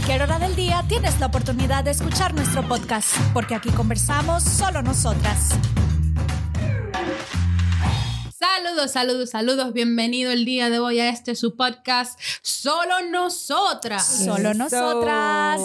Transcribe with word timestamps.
cualquier 0.00 0.22
hora 0.22 0.38
del 0.38 0.56
día 0.56 0.82
tienes 0.88 1.20
la 1.20 1.26
oportunidad 1.26 1.84
de 1.84 1.90
escuchar 1.90 2.32
nuestro 2.32 2.66
podcast, 2.66 3.14
porque 3.34 3.54
aquí 3.54 3.68
conversamos 3.68 4.42
solo 4.42 4.80
nosotras. 4.80 5.50
Saludos, 8.38 8.92
saludos, 8.92 9.30
saludos. 9.30 9.74
Bienvenido 9.74 10.32
el 10.32 10.46
día 10.46 10.70
de 10.70 10.78
hoy 10.78 11.00
a 11.00 11.10
este 11.10 11.34
su 11.34 11.54
podcast 11.54 12.18
Solo 12.40 12.94
Nosotras. 13.10 14.24
Solo 14.24 14.54
nosotras. 14.54 15.60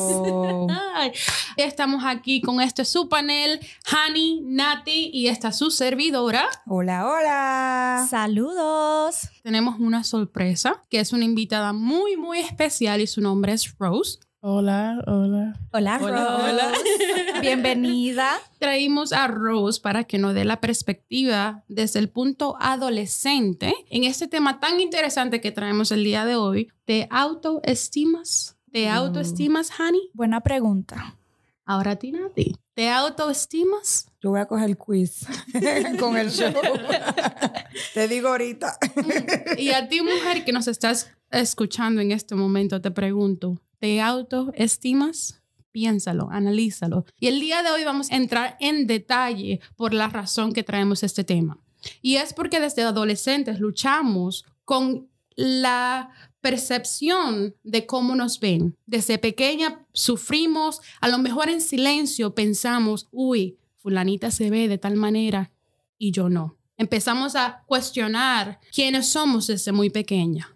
Estamos 1.56 2.04
aquí 2.06 2.42
con 2.42 2.60
este 2.60 2.84
su 2.84 3.08
panel, 3.08 3.62
Hani, 3.86 4.42
Nati 4.44 5.12
y 5.14 5.30
esta 5.30 5.54
su 5.54 5.72
servidora. 5.72 6.50
Hola, 6.68 7.08
hola. 7.08 8.08
Saludos. 8.10 9.30
Tenemos 9.44 9.80
una 9.80 10.04
sorpresa, 10.04 10.84
que 10.90 11.00
es 11.00 11.14
una 11.14 11.24
invitada 11.24 11.72
muy, 11.72 12.18
muy 12.18 12.40
especial 12.40 13.00
y 13.00 13.08
su 13.08 13.22
nombre 13.22 13.54
es 13.54 13.78
Rose. 13.78 14.25
Hola, 14.48 15.04
hola. 15.08 15.60
Hola, 15.72 16.00
Hola, 16.00 16.38
Rose. 16.38 16.52
hola. 16.52 16.72
Bienvenida. 17.42 18.30
Traímos 18.60 19.12
a 19.12 19.28
Rose 19.28 19.82
para 19.82 20.04
que 20.04 20.20
nos 20.20 20.36
dé 20.36 20.46
la 20.46 20.62
perspectiva 20.62 21.64
desde 21.68 21.98
el 21.98 22.10
punto 22.10 22.56
adolescente 22.60 23.74
en 23.90 24.04
este 24.04 24.28
tema 24.28 24.60
tan 24.60 24.80
interesante 24.80 25.42
que 25.42 25.52
traemos 25.52 25.92
el 25.92 26.04
día 26.04 26.26
de 26.26 26.36
hoy. 26.36 26.68
¿Te 26.86 27.08
autoestimas? 27.10 28.56
¿Te 28.72 28.88
autoestimas, 28.88 29.72
Hani? 29.80 30.12
Buena 30.14 30.42
pregunta. 30.42 31.18
Ahora 31.66 31.92
a 31.92 31.96
ti, 31.96 32.12
Nati. 32.12 32.56
¿Te 32.76 32.92
autoestimas? 32.92 34.12
Yo 34.22 34.30
voy 34.30 34.42
a 34.42 34.46
coger 34.46 34.70
el 34.70 34.78
quiz 34.78 35.26
con 36.00 36.18
el 36.18 36.30
show. 36.30 36.54
Te 37.96 38.08
digo 38.08 38.28
ahorita. 38.28 38.78
Y 39.58 39.70
a 39.72 39.90
ti, 39.90 40.02
mujer 40.02 40.46
que 40.46 40.52
nos 40.52 40.68
estás 40.68 41.10
escuchando 41.32 42.00
en 42.02 42.12
este 42.12 42.36
momento, 42.36 42.80
te 42.80 42.92
pregunto, 42.92 43.60
¿te 43.80 44.02
autoestimas? 44.02 45.42
Piénsalo, 45.72 46.30
analízalo. 46.32 47.06
Y 47.20 47.28
el 47.28 47.40
día 47.40 47.62
de 47.64 47.72
hoy 47.72 47.84
vamos 47.84 48.12
a 48.12 48.16
entrar 48.16 48.58
en 48.60 48.88
detalle 48.88 49.60
por 49.76 49.94
la 49.94 50.08
razón 50.08 50.54
que 50.54 50.64
traemos 50.64 51.04
este 51.04 51.24
tema. 51.24 51.60
Y 52.02 52.16
es 52.16 52.34
porque 52.34 52.60
desde 52.60 52.84
adolescentes 52.84 53.60
luchamos 53.60 54.46
con 54.64 55.10
la 55.36 56.12
percepción 56.42 57.56
de 57.64 57.86
cómo 57.86 58.16
nos 58.16 58.40
ven. 58.40 58.78
Desde 58.86 59.18
pequeña 59.18 59.86
sufrimos, 59.94 60.82
a 61.02 61.10
lo 61.10 61.18
mejor 61.18 61.50
en 61.50 61.62
silencio 61.62 62.36
pensamos, 62.36 63.08
uy, 63.12 63.58
fulanita 63.78 64.32
se 64.32 64.50
ve 64.50 64.68
de 64.68 64.78
tal 64.78 64.96
manera 64.96 65.52
y 65.98 66.12
yo 66.12 66.30
no. 66.30 66.58
Empezamos 66.78 67.36
a 67.36 67.64
cuestionar 67.66 68.60
quiénes 68.74 69.08
somos 69.08 69.48
desde 69.48 69.72
muy 69.72 69.90
pequeña. 69.90 70.55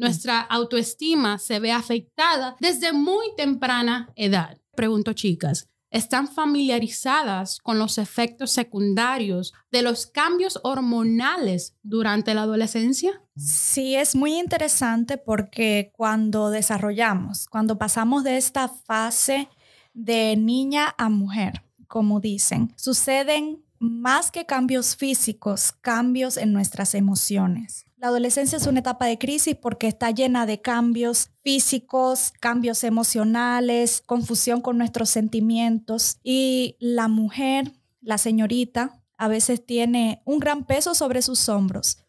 Nuestra 0.00 0.40
autoestima 0.40 1.38
se 1.38 1.60
ve 1.60 1.72
afectada 1.72 2.56
desde 2.58 2.94
muy 2.94 3.26
temprana 3.36 4.10
edad. 4.16 4.56
Pregunto, 4.74 5.12
chicas, 5.12 5.68
¿están 5.90 6.26
familiarizadas 6.26 7.58
con 7.58 7.78
los 7.78 7.98
efectos 7.98 8.50
secundarios 8.50 9.52
de 9.70 9.82
los 9.82 10.06
cambios 10.06 10.58
hormonales 10.62 11.76
durante 11.82 12.32
la 12.32 12.44
adolescencia? 12.44 13.22
Sí, 13.36 13.94
es 13.94 14.16
muy 14.16 14.38
interesante 14.38 15.18
porque 15.18 15.92
cuando 15.94 16.48
desarrollamos, 16.48 17.46
cuando 17.46 17.76
pasamos 17.76 18.24
de 18.24 18.38
esta 18.38 18.68
fase 18.68 19.50
de 19.92 20.34
niña 20.38 20.94
a 20.96 21.10
mujer, 21.10 21.62
como 21.88 22.20
dicen, 22.20 22.72
suceden 22.74 23.62
más 23.78 24.30
que 24.30 24.46
cambios 24.46 24.96
físicos, 24.96 25.72
cambios 25.72 26.38
en 26.38 26.54
nuestras 26.54 26.94
emociones. 26.94 27.84
La 28.00 28.08
adolescencia 28.08 28.56
es 28.56 28.66
una 28.66 28.80
etapa 28.80 29.04
de 29.04 29.18
crisis 29.18 29.54
porque 29.54 29.86
está 29.86 30.10
llena 30.10 30.46
de 30.46 30.62
cambios 30.62 31.28
físicos, 31.42 32.32
cambios 32.40 32.82
emocionales, 32.82 34.02
confusión 34.06 34.62
con 34.62 34.78
nuestros 34.78 35.10
sentimientos 35.10 36.18
y 36.22 36.76
la 36.80 37.08
mujer, 37.08 37.72
la 38.00 38.16
señorita, 38.16 39.02
a 39.18 39.28
veces 39.28 39.66
tiene 39.66 40.22
un 40.24 40.38
gran 40.38 40.64
peso 40.64 40.94
sobre 40.94 41.20
sus 41.20 41.46
hombros 41.50 42.02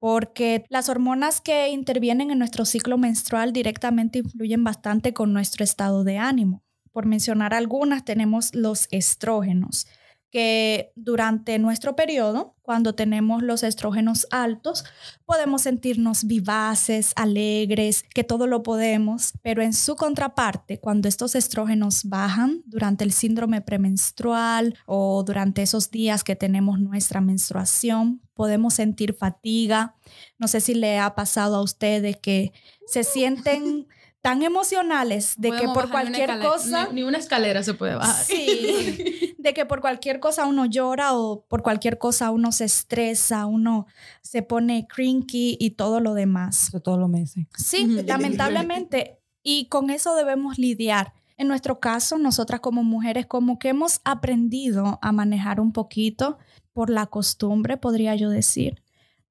porque 0.00 0.64
las 0.68 0.88
hormonas 0.88 1.40
que 1.40 1.68
intervienen 1.68 2.32
en 2.32 2.40
nuestro 2.40 2.64
ciclo 2.64 2.98
menstrual 2.98 3.52
directamente 3.52 4.18
influyen 4.18 4.64
bastante 4.64 5.14
con 5.14 5.32
nuestro 5.32 5.62
estado 5.62 6.02
de 6.02 6.18
ánimo. 6.18 6.64
Por 6.90 7.06
mencionar 7.06 7.54
algunas, 7.54 8.04
tenemos 8.04 8.52
los 8.52 8.88
estrógenos, 8.90 9.86
que 10.36 10.92
durante 10.96 11.58
nuestro 11.58 11.96
periodo, 11.96 12.56
cuando 12.60 12.94
tenemos 12.94 13.42
los 13.42 13.62
estrógenos 13.62 14.26
altos, 14.30 14.84
podemos 15.24 15.62
sentirnos 15.62 16.24
vivaces, 16.24 17.14
alegres, 17.16 18.02
que 18.02 18.22
todo 18.22 18.46
lo 18.46 18.62
podemos, 18.62 19.32
pero 19.40 19.62
en 19.62 19.72
su 19.72 19.96
contraparte, 19.96 20.78
cuando 20.78 21.08
estos 21.08 21.36
estrógenos 21.36 22.04
bajan 22.04 22.60
durante 22.66 23.02
el 23.02 23.12
síndrome 23.12 23.62
premenstrual 23.62 24.76
o 24.84 25.24
durante 25.24 25.62
esos 25.62 25.90
días 25.90 26.22
que 26.22 26.36
tenemos 26.36 26.80
nuestra 26.80 27.22
menstruación, 27.22 28.20
podemos 28.34 28.74
sentir 28.74 29.14
fatiga. 29.14 29.96
No 30.38 30.48
sé 30.48 30.60
si 30.60 30.74
le 30.74 30.98
ha 30.98 31.14
pasado 31.14 31.56
a 31.56 31.62
ustedes 31.62 32.18
que 32.18 32.52
se 32.86 33.04
sienten 33.04 33.88
tan 34.26 34.42
emocionales 34.42 35.34
de 35.38 35.52
que 35.52 35.68
por 35.68 35.88
cualquier 35.88 36.40
cosa... 36.40 36.88
Ni, 36.88 36.94
ni 36.94 37.02
una 37.04 37.16
escalera 37.16 37.62
se 37.62 37.74
puede 37.74 37.94
bajar. 37.94 38.24
Sí, 38.24 39.36
de 39.38 39.54
que 39.54 39.66
por 39.66 39.80
cualquier 39.80 40.18
cosa 40.18 40.46
uno 40.46 40.66
llora 40.66 41.14
o 41.14 41.44
por 41.46 41.62
cualquier 41.62 41.96
cosa 41.96 42.32
uno 42.32 42.50
se 42.50 42.64
estresa, 42.64 43.46
uno 43.46 43.86
se 44.22 44.42
pone 44.42 44.88
crinky 44.88 45.56
y 45.60 45.70
todo 45.76 46.00
lo 46.00 46.14
demás. 46.14 46.66
Eso 46.66 46.80
todos 46.80 46.98
los 46.98 47.08
meses. 47.08 47.46
Sí, 47.56 47.86
lamentablemente. 48.04 49.20
Y 49.44 49.68
con 49.68 49.90
eso 49.90 50.16
debemos 50.16 50.58
lidiar. 50.58 51.12
En 51.36 51.46
nuestro 51.46 51.78
caso, 51.78 52.18
nosotras 52.18 52.58
como 52.58 52.82
mujeres, 52.82 53.26
como 53.26 53.60
que 53.60 53.68
hemos 53.68 54.00
aprendido 54.02 54.98
a 55.02 55.12
manejar 55.12 55.60
un 55.60 55.72
poquito 55.72 56.38
por 56.72 56.90
la 56.90 57.06
costumbre, 57.06 57.76
podría 57.76 58.16
yo 58.16 58.28
decir. 58.28 58.82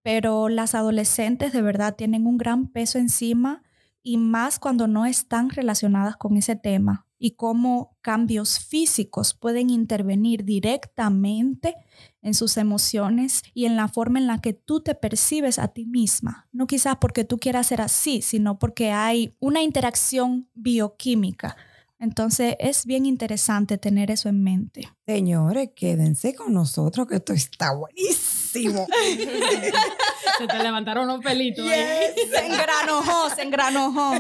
Pero 0.04 0.48
las 0.48 0.74
adolescentes 0.74 1.52
de 1.52 1.62
verdad 1.62 1.96
tienen 1.98 2.26
un 2.28 2.38
gran 2.38 2.70
peso 2.70 2.98
encima 2.98 3.65
y 4.06 4.18
más 4.18 4.60
cuando 4.60 4.86
no 4.88 5.08
están 5.08 5.50
relacionadas 5.50 6.16
con 6.16 6.38
ese 6.38 6.56
tema 6.56 7.08
y 7.18 7.32
cómo 7.32 7.98
cambios 8.02 8.60
físicos 8.60 9.34
pueden 9.34 9.72
intervenir 9.72 10.46
directamente 10.46 11.76
en 12.22 12.36
sus 12.36 12.58
emociones 12.58 13.42
y 13.56 13.66
en 13.66 13.76
la 13.76 13.88
forma 13.88 14.20
en 14.20 14.28
la 14.28 14.42
que 14.42 14.54
tú 14.54 14.82
te 14.82 14.94
percibes 14.94 15.58
a 15.58 15.70
ti 15.70 15.88
misma. 15.88 16.48
No 16.52 16.68
quizás 16.68 16.98
porque 17.02 17.24
tú 17.24 17.40
quieras 17.40 17.66
ser 17.66 17.82
así, 17.82 18.22
sino 18.22 18.60
porque 18.60 18.92
hay 18.92 19.36
una 19.40 19.64
interacción 19.64 20.48
bioquímica. 20.54 21.58
Entonces 21.98 22.56
es 22.60 22.86
bien 22.86 23.08
interesante 23.08 23.80
tener 23.80 24.12
eso 24.12 24.30
en 24.30 24.44
mente. 24.44 24.88
Señores, 25.08 25.72
quédense 25.76 26.36
con 26.36 26.54
nosotros 26.54 27.08
que 27.08 27.16
esto 27.16 27.34
está 27.34 27.74
buenísimo. 27.74 28.86
Se 30.38 30.48
te 30.48 30.62
levantaron 30.62 31.08
los 31.08 31.22
pelitos. 31.22 31.66
ahí. 31.66 32.14
Se 32.30 32.46
engranojó, 32.46 33.30
se 33.36 33.42
engranojó. 33.44 34.14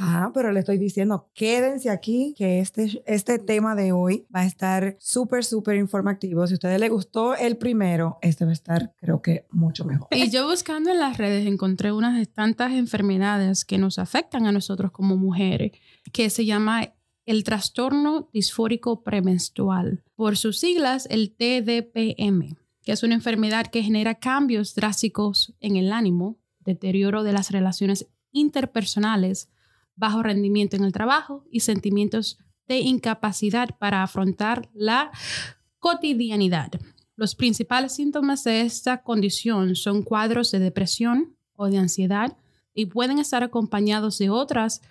Ah, 0.00 0.30
pero 0.32 0.52
le 0.52 0.60
estoy 0.60 0.78
diciendo, 0.78 1.28
quédense 1.34 1.90
aquí, 1.90 2.34
que 2.36 2.60
este, 2.60 3.02
este 3.06 3.38
tema 3.38 3.74
de 3.74 3.92
hoy 3.92 4.26
va 4.34 4.40
a 4.40 4.46
estar 4.46 4.96
súper, 4.98 5.44
súper 5.44 5.76
informativo. 5.76 6.46
Si 6.46 6.54
a 6.54 6.56
ustedes 6.56 6.80
les 6.80 6.90
gustó 6.90 7.34
el 7.34 7.56
primero, 7.56 8.18
este 8.22 8.44
va 8.44 8.50
a 8.50 8.54
estar, 8.54 8.94
creo 8.96 9.22
que, 9.22 9.46
mucho 9.50 9.84
mejor. 9.84 10.08
Y 10.10 10.30
yo 10.30 10.48
buscando 10.48 10.90
en 10.90 11.00
las 11.00 11.18
redes 11.18 11.46
encontré 11.46 11.92
unas 11.92 12.16
de 12.16 12.26
tantas 12.26 12.72
enfermedades 12.72 13.64
que 13.64 13.78
nos 13.78 13.98
afectan 13.98 14.46
a 14.46 14.52
nosotros 14.52 14.90
como 14.92 15.16
mujeres, 15.16 15.72
que 16.12 16.30
se 16.30 16.44
llama 16.44 16.92
el 17.26 17.44
trastorno 17.44 18.30
disfórico 18.32 19.02
premenstrual, 19.02 20.02
por 20.14 20.38
sus 20.38 20.58
siglas 20.58 21.06
el 21.10 21.34
TDPM, 21.34 22.56
es 22.92 23.02
una 23.02 23.14
enfermedad 23.14 23.66
que 23.66 23.82
genera 23.82 24.14
cambios 24.14 24.74
drásticos 24.74 25.54
en 25.60 25.76
el 25.76 25.92
ánimo, 25.92 26.38
deterioro 26.60 27.22
de 27.22 27.32
las 27.32 27.50
relaciones 27.50 28.08
interpersonales, 28.32 29.50
bajo 29.94 30.22
rendimiento 30.22 30.76
en 30.76 30.84
el 30.84 30.92
trabajo 30.92 31.44
y 31.50 31.60
sentimientos 31.60 32.38
de 32.66 32.78
incapacidad 32.78 33.76
para 33.78 34.02
afrontar 34.02 34.68
la 34.72 35.10
cotidianidad. 35.78 36.70
Los 37.16 37.34
principales 37.34 37.94
síntomas 37.94 38.44
de 38.44 38.60
esta 38.60 39.02
condición 39.02 39.74
son 39.74 40.02
cuadros 40.02 40.50
de 40.52 40.60
depresión 40.60 41.36
o 41.54 41.68
de 41.68 41.78
ansiedad 41.78 42.36
y 42.72 42.86
pueden 42.86 43.18
estar 43.18 43.42
acompañados 43.42 44.18
de 44.18 44.30
otras 44.30 44.82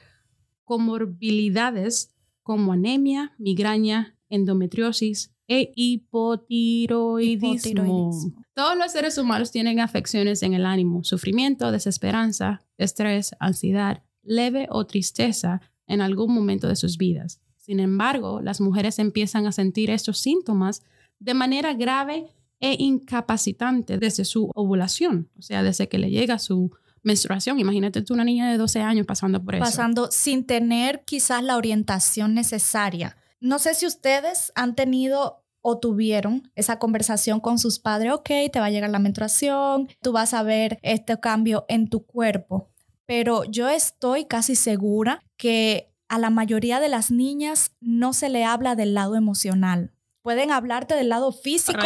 comorbilidades 0.65 2.13
como 2.43 2.73
anemia, 2.73 3.33
migraña, 3.37 4.16
endometriosis 4.29 5.31
e 5.47 5.71
hipotiroidismo. 5.75 7.53
Hipotiroidismo. 7.53 8.43
Todos 8.53 8.77
los 8.77 8.91
seres 8.91 9.17
humanos 9.17 9.51
tienen 9.51 9.79
afecciones 9.79 10.43
en 10.43 10.53
el 10.53 10.65
ánimo, 10.65 11.03
sufrimiento, 11.03 11.71
desesperanza, 11.71 12.65
estrés, 12.77 13.35
ansiedad, 13.39 14.03
leve 14.23 14.67
o 14.69 14.85
tristeza 14.85 15.61
en 15.87 16.01
algún 16.01 16.33
momento 16.33 16.67
de 16.67 16.75
sus 16.75 16.97
vidas. 16.97 17.41
Sin 17.55 17.79
embargo, 17.79 18.41
las 18.41 18.61
mujeres 18.61 18.99
empiezan 18.99 19.45
a 19.47 19.51
sentir 19.51 19.89
estos 19.89 20.19
síntomas 20.19 20.83
de 21.19 21.33
manera 21.33 21.73
grave 21.73 22.27
e 22.59 22.75
incapacitante 22.79 23.97
desde 23.97 24.25
su 24.25 24.51
ovulación, 24.55 25.29
o 25.37 25.41
sea, 25.41 25.63
desde 25.63 25.87
que 25.87 25.97
le 25.97 26.09
llega 26.09 26.39
su 26.39 26.71
menstruación. 27.03 27.59
Imagínate 27.59 28.01
tú 28.01 28.13
una 28.13 28.23
niña 28.23 28.51
de 28.51 28.57
12 28.57 28.81
años 28.81 29.05
pasando 29.05 29.43
por 29.43 29.55
eso. 29.55 29.63
Pasando 29.63 30.09
sin 30.11 30.45
tener 30.45 31.03
quizás 31.05 31.43
la 31.43 31.57
orientación 31.57 32.33
necesaria. 32.33 33.17
No 33.39 33.59
sé 33.59 33.73
si 33.73 33.85
ustedes 33.85 34.51
han 34.55 34.75
tenido 34.75 35.43
o 35.61 35.79
tuvieron 35.79 36.51
esa 36.55 36.79
conversación 36.79 37.39
con 37.39 37.59
sus 37.59 37.79
padres, 37.79 38.13
ok, 38.13 38.29
te 38.51 38.59
va 38.59 38.65
a 38.65 38.69
llegar 38.69 38.89
la 38.89 38.99
menstruación, 38.99 39.89
tú 40.01 40.13
vas 40.13 40.33
a 40.33 40.43
ver 40.43 40.79
este 40.81 41.19
cambio 41.19 41.65
en 41.67 41.89
tu 41.89 42.05
cuerpo, 42.05 42.69
pero 43.05 43.43
yo 43.43 43.67
estoy 43.67 44.25
casi 44.25 44.55
segura 44.55 45.23
que 45.35 45.91
a 46.07 46.19
la 46.19 46.29
mayoría 46.29 46.79
de 46.79 46.89
las 46.89 47.11
niñas 47.11 47.71
no 47.81 48.13
se 48.13 48.29
le 48.29 48.45
habla 48.45 48.75
del 48.75 48.93
lado 48.93 49.15
emocional. 49.15 49.91
Pueden 50.21 50.51
hablarte 50.51 50.95
del 50.95 51.09
lado 51.09 51.31
físico, 51.31 51.79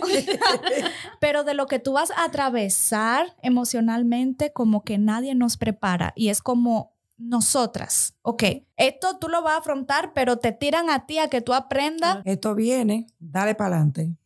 pero 1.20 1.44
de 1.44 1.54
lo 1.54 1.66
que 1.66 1.78
tú 1.78 1.92
vas 1.92 2.10
a 2.10 2.24
atravesar 2.24 3.36
emocionalmente, 3.42 4.52
como 4.52 4.84
que 4.84 4.96
nadie 4.96 5.34
nos 5.34 5.58
prepara. 5.58 6.14
Y 6.16 6.30
es 6.30 6.40
como 6.40 6.97
nosotras, 7.18 8.14
ok, 8.22 8.44
esto 8.76 9.18
tú 9.20 9.28
lo 9.28 9.42
vas 9.42 9.54
a 9.54 9.58
afrontar, 9.58 10.12
pero 10.14 10.38
te 10.38 10.52
tiran 10.52 10.88
a 10.88 11.06
ti 11.06 11.18
a 11.18 11.28
que 11.28 11.40
tú 11.40 11.52
aprendas. 11.52 12.18
Esto 12.24 12.54
viene, 12.54 13.06
dale 13.18 13.54
para 13.54 13.76
adelante. 13.76 14.16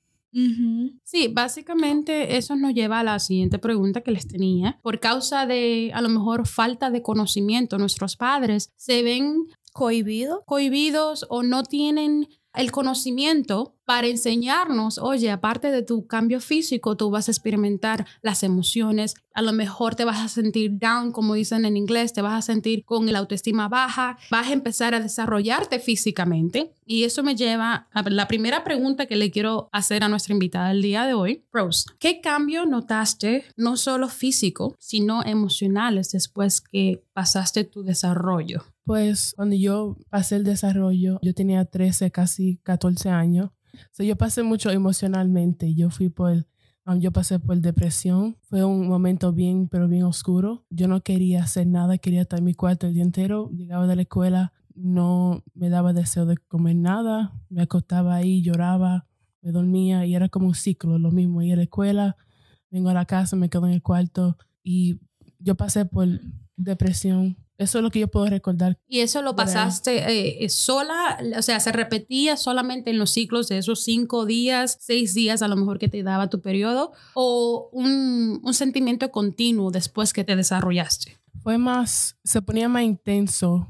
Sí, 1.03 1.29
básicamente 1.29 2.39
eso 2.39 2.57
nos 2.57 2.73
lleva 2.73 3.01
a 3.01 3.05
la 3.05 3.19
siguiente 3.19 3.59
pregunta 3.59 4.01
que 4.01 4.13
les 4.13 4.27
tenía. 4.27 4.79
Por 4.83 4.99
causa 4.99 5.45
de 5.47 5.91
a 5.93 6.01
lo 6.01 6.09
mejor 6.09 6.47
falta 6.47 6.91
de 6.91 7.03
conocimiento, 7.03 7.77
nuestros 7.77 8.17
padres 8.17 8.71
se 8.77 9.03
ven 9.03 9.47
Cohibido. 9.75 10.43
cohibidos 10.45 11.27
o 11.29 11.43
no 11.43 11.63
tienen 11.63 12.29
el 12.55 12.71
conocimiento 12.71 13.75
para 13.85 14.07
enseñarnos, 14.07 14.99
oye, 14.99 15.31
aparte 15.31 15.71
de 15.71 15.83
tu 15.83 16.07
cambio 16.07 16.41
físico, 16.41 16.97
tú 16.97 17.11
vas 17.11 17.29
a 17.29 17.31
experimentar 17.31 18.07
las 18.23 18.43
emociones, 18.43 19.15
a 19.35 19.43
lo 19.43 19.53
mejor 19.53 19.95
te 19.95 20.05
vas 20.05 20.21
a 20.21 20.29
sentir 20.29 20.79
down, 20.79 21.13
como 21.13 21.35
dicen 21.35 21.65
en 21.65 21.77
inglés, 21.77 22.13
te 22.13 22.23
vas 22.23 22.35
a 22.35 22.43
sentir 22.43 22.85
con 22.85 23.11
la 23.11 23.19
autoestima 23.19 23.69
baja, 23.69 24.19
vas 24.31 24.49
a 24.49 24.53
empezar 24.53 24.95
a 24.95 25.01
desarrollarte 25.01 25.79
físicamente. 25.79 26.73
Y 26.85 27.05
eso 27.05 27.23
me 27.23 27.37
lleva 27.37 27.89
a 27.93 28.09
la 28.11 28.29
primera 28.29 28.65
pregunta 28.65 29.07
que 29.07 29.17
le 29.17 29.31
quiero 29.31 29.69
hacer 29.73 30.05
a 30.05 30.09
nuestra 30.09 30.33
invitada 30.33 30.71
el 30.71 30.83
día 30.83 31.07
de 31.07 31.15
hoy. 31.15 31.45
Rose, 31.53 31.87
¿qué 31.99 32.21
cambio 32.21 32.67
notaste, 32.67 33.45
no 33.57 33.77
solo 33.77 34.09
físico, 34.09 34.75
sino 34.79 35.25
emocionales 35.25 36.13
después 36.13 36.61
que 36.61 37.03
pasaste 37.13 37.65
tu 37.65 37.83
desarrollo? 37.83 38.65
Pues 38.85 39.35
cuando 39.37 39.55
yo 39.57 39.97
pasé 40.11 40.37
el 40.37 40.45
desarrollo, 40.45 41.19
yo 41.23 41.35
tenía 41.35 41.65
13, 41.65 42.11
casi 42.11 42.57
14 42.65 43.11
años. 43.11 43.51
So, 43.93 44.03
yo 44.03 44.17
pasé 44.17 44.43
mucho 44.43 44.71
emocionalmente. 44.71 45.75
Yo 45.75 45.91
fui 45.91 46.09
por, 46.09 46.47
um, 46.87 46.99
yo 46.99 47.13
pasé 47.13 47.39
por 47.39 47.61
depresión. 47.61 48.37
Fue 48.43 48.65
un 48.65 48.89
momento 48.89 49.33
bien, 49.33 49.69
pero 49.69 49.89
bien 49.89 50.05
oscuro. 50.05 50.65
Yo 50.71 50.89
no 50.89 51.03
quería 51.03 51.43
hacer 51.43 51.67
nada, 51.67 51.99
quería 51.99 52.23
estar 52.23 52.41
en 52.41 52.45
mi 52.45 52.55
cuarto 52.55 52.87
el 52.87 52.95
día 52.95 53.05
entero. 53.05 53.51
Llegaba 53.51 53.87
de 53.87 53.97
la 53.97 54.03
escuela, 54.03 54.53
no 54.75 55.45
me 55.55 55.69
daba 55.71 55.93
deseo 55.93 56.27
de 56.27 56.37
comer 56.37 56.77
nada. 56.77 57.33
Me 57.49 57.63
acostaba 57.63 58.17
ahí, 58.17 58.43
lloraba, 58.43 59.07
me 59.43 59.53
dormía 59.53 60.05
y 60.07 60.15
era 60.15 60.29
como 60.29 60.49
un 60.49 60.55
ciclo, 60.55 60.99
lo 60.99 61.11
mismo. 61.11 61.43
Ir 61.43 61.55
a 61.55 61.57
la 61.57 61.63
escuela, 61.63 62.17
vengo 62.71 62.89
a 62.89 62.95
la 62.95 63.07
casa, 63.07 63.37
me 63.37 63.49
quedo 63.49 63.67
en 63.67 63.73
el 63.75 63.83
cuarto 63.83 64.37
y 64.63 65.01
yo 65.39 65.55
pasé 65.57 65.85
por 65.85 66.09
depresión. 66.57 67.37
Eso 67.59 67.79
es 67.79 67.83
lo 67.85 67.91
que 67.91 68.01
yo 68.01 68.09
puedo 68.09 68.27
recordar. 68.27 68.79
Y 68.89 69.01
eso 69.01 69.23
lo 69.23 69.37
pasaste 69.37 70.43
eh, 70.45 70.49
sola, 70.49 71.19
o 71.39 71.43
sea, 71.43 71.61
se 71.61 71.71
repetía 71.73 72.37
solamente 72.37 72.91
en 72.91 72.99
los 72.99 73.11
ciclos 73.11 73.49
de 73.49 73.59
esos 73.59 73.85
cinco 73.85 74.27
días, 74.27 74.79
seis 74.81 75.15
días 75.15 75.43
a 75.43 75.49
lo 75.49 75.57
mejor 75.57 75.79
que 75.79 75.89
te 75.89 76.03
daba 76.03 76.29
tu 76.29 76.41
periodo, 76.41 76.93
o 77.15 77.69
un, 77.73 78.41
un 78.43 78.55
sentimiento 78.55 79.11
continuo 79.11 79.71
después 79.71 80.13
que 80.13 80.25
te 80.25 80.35
desarrollaste 80.35 81.19
Fue 81.43 81.59
más, 81.59 82.17
se 82.25 82.41
ponía 82.43 82.69
más 82.69 82.83
intenso 82.85 83.69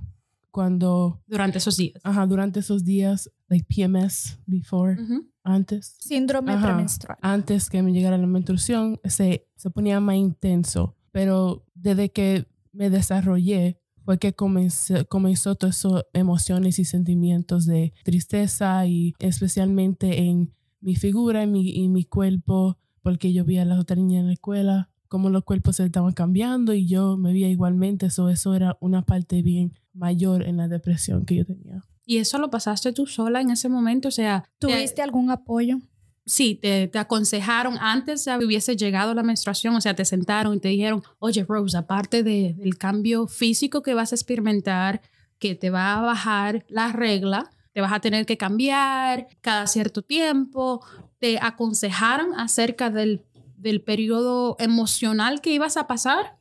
cuando, 0.50 1.20
durante 1.26 1.58
esos 1.58 1.76
días. 1.76 2.00
ajá, 2.04 2.26
durante 2.26 2.60
esos 2.60 2.84
días, 2.84 3.30
like 3.48 3.66
PMS, 3.68 4.38
before, 4.46 5.00
Ujú. 5.02 5.26
antes, 5.44 5.96
Síndrome 5.98 6.52
Ajá. 6.52 6.66
premenstrual. 6.66 7.18
antes 7.20 7.68
que 7.70 7.82
me 7.82 7.92
llegara 7.92 8.18
la 8.18 8.26
menstruación, 8.26 9.00
se, 9.04 9.48
se 9.56 9.70
ponía 9.70 9.98
más 10.00 10.16
intenso. 10.16 10.94
Pero 11.10 11.64
desde 11.74 12.10
que 12.10 12.46
me 12.72 12.90
desarrollé, 12.90 13.78
fue 14.04 14.18
que 14.18 14.32
comencé, 14.32 15.04
comenzó 15.04 15.54
todas 15.54 15.78
esas 15.78 16.04
emociones 16.12 16.78
y 16.78 16.84
sentimientos 16.84 17.66
de 17.66 17.92
tristeza 18.04 18.84
y 18.86 19.14
especialmente 19.18 20.18
en 20.22 20.52
mi 20.80 20.96
figura, 20.96 21.42
en 21.42 21.52
mi, 21.52 21.68
y 21.70 21.88
mi 21.88 22.04
cuerpo, 22.04 22.78
porque 23.02 23.32
yo 23.32 23.44
veía 23.44 23.62
a 23.62 23.64
las 23.64 23.78
otras 23.78 23.98
niñas 23.98 24.20
en 24.22 24.26
la 24.28 24.32
escuela, 24.32 24.90
cómo 25.08 25.30
los 25.30 25.44
cuerpos 25.44 25.76
se 25.76 25.84
estaban 25.84 26.12
cambiando 26.14 26.72
y 26.74 26.86
yo 26.86 27.16
me 27.16 27.32
veía 27.32 27.48
igualmente. 27.48 28.06
Eso, 28.06 28.28
eso 28.30 28.54
era 28.54 28.76
una 28.80 29.02
parte 29.02 29.42
bien 29.42 29.74
mayor 29.92 30.42
en 30.42 30.56
la 30.56 30.68
depresión 30.68 31.24
que 31.24 31.36
yo 31.36 31.44
tenía. 31.44 31.84
Y 32.04 32.16
eso 32.16 32.38
lo 32.38 32.50
pasaste 32.50 32.92
tú 32.92 33.06
sola 33.06 33.40
en 33.40 33.50
ese 33.50 33.68
momento, 33.68 34.08
o 34.08 34.10
sea, 34.10 34.42
te- 34.58 34.66
¿Tuviste 34.66 35.02
algún 35.02 35.30
apoyo? 35.30 35.78
Sí, 36.24 36.54
te, 36.54 36.90
aconsejaron 36.98 37.76
antes 37.80 38.24
de 38.24 38.44
hubiese 38.44 38.76
llegado 38.76 39.14
la 39.14 39.22
menstruación, 39.22 39.74
o 39.74 39.80
sea, 39.80 39.94
te 39.94 40.04
sentaron 40.04 40.54
y 40.54 40.60
te 40.60 40.68
dijeron, 40.68 41.02
oye, 41.18 41.44
Rose, 41.48 41.76
aparte 41.76 42.22
de- 42.22 42.54
del 42.54 42.78
cambio 42.78 43.26
físico 43.26 43.82
que 43.82 43.94
vas 43.94 44.12
a 44.12 44.14
experimentar, 44.14 45.00
que 45.38 45.54
te 45.54 45.70
va 45.70 45.94
a 45.94 46.00
bajar 46.02 46.64
la 46.68 46.92
regla, 46.92 47.50
te 47.72 47.80
vas 47.80 47.92
a 47.92 48.00
tener 48.00 48.26
que 48.26 48.36
cambiar 48.36 49.26
cada 49.40 49.66
cierto 49.66 50.02
tiempo, 50.02 50.84
te 51.18 51.38
aconsejaron 51.40 52.38
acerca 52.38 52.90
del, 52.90 53.22
del 53.56 53.80
periodo 53.80 54.56
emocional 54.58 55.40
que 55.40 55.52
ibas 55.52 55.76
a 55.76 55.86
pasar. 55.86 56.36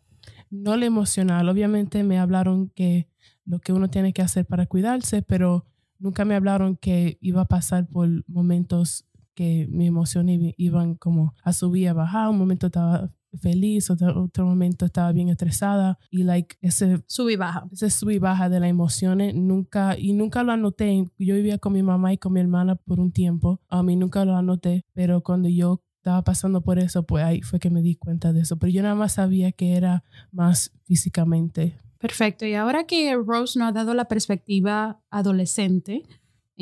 no 0.49 0.75
lo 0.75 0.85
emocional. 0.85 1.47
Obviamente 1.49 2.03
me 2.03 2.19
hablaron 2.19 2.69
que 2.75 3.07
lo 3.45 3.59
que 3.59 3.71
uno 3.73 3.89
tiene 3.89 4.11
que 4.13 4.21
hacer 4.21 4.45
para 4.45 4.65
cuidarse, 4.65 5.21
pero 5.21 5.65
nunca 5.97 6.25
me 6.25 6.35
hablaron 6.35 6.75
que 6.75 7.17
iba 7.21 7.41
a 7.41 7.45
pasar 7.45 7.87
por 7.87 8.07
momentos 8.27 9.05
que 9.35 9.67
mis 9.69 9.87
emociones 9.87 10.39
iba- 10.39 10.53
iban 10.57 10.95
como 10.95 11.33
a 11.43 11.53
subir, 11.53 11.89
a 11.89 11.93
bajar. 11.93 12.29
Un 12.29 12.37
momento 12.37 12.67
estaba 12.67 13.11
feliz, 13.39 13.89
otro, 13.89 14.23
otro 14.25 14.45
momento 14.45 14.85
estaba 14.85 15.11
bien 15.13 15.29
estresada 15.29 15.97
y 16.09 16.23
like 16.23 16.57
ese 16.61 17.01
Sub 17.07 17.29
y 17.29 17.37
baja. 17.37 17.65
ese 17.71 17.89
sub 17.89 18.09
y 18.09 18.19
baja 18.19 18.49
de 18.49 18.59
las 18.59 18.69
emociones 18.69 19.33
nunca 19.33 19.97
y 19.97 20.11
nunca 20.11 20.43
lo 20.43 20.51
anoté. 20.51 21.05
Yo 21.17 21.35
vivía 21.35 21.57
con 21.57 21.71
mi 21.73 21.81
mamá 21.81 22.11
y 22.11 22.17
con 22.17 22.33
mi 22.33 22.41
hermana 22.41 22.75
por 22.75 22.99
un 22.99 23.11
tiempo. 23.13 23.61
A 23.69 23.83
mí 23.83 23.95
nunca 23.95 24.25
lo 24.25 24.35
anoté, 24.35 24.83
pero 24.93 25.21
cuando 25.23 25.47
yo 25.47 25.81
estaba 25.99 26.23
pasando 26.23 26.61
por 26.61 26.77
eso, 26.79 27.03
pues 27.05 27.23
ahí 27.23 27.41
fue 27.41 27.59
que 27.59 27.69
me 27.69 27.81
di 27.81 27.95
cuenta 27.95 28.33
de 28.33 28.41
eso. 28.41 28.57
Pero 28.57 28.73
yo 28.73 28.81
nada 28.81 28.95
más 28.95 29.13
sabía 29.13 29.51
que 29.53 29.75
era 29.75 30.03
más 30.33 30.73
físicamente. 30.83 31.77
Perfecto. 31.99 32.45
Y 32.47 32.55
ahora 32.55 32.85
que 32.85 33.15
Rose 33.15 33.57
nos 33.59 33.69
ha 33.69 33.71
dado 33.71 33.93
la 33.93 34.05
perspectiva 34.05 34.99
adolescente, 35.09 36.03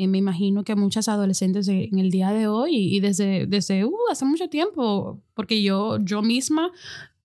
me 0.08 0.18
imagino 0.18 0.64
que 0.64 0.74
muchas 0.74 1.08
adolescentes 1.08 1.68
en 1.68 1.98
el 1.98 2.10
día 2.10 2.30
de 2.32 2.46
hoy 2.46 2.76
y, 2.76 3.00
desde, 3.00 3.46
desde 3.46 3.84
uh, 3.84 3.94
hace 4.10 4.24
mucho 4.24 4.48
tiempo, 4.48 5.20
porque 5.34 5.62
yo, 5.62 5.98
yo 5.98 6.22
misma 6.22 6.72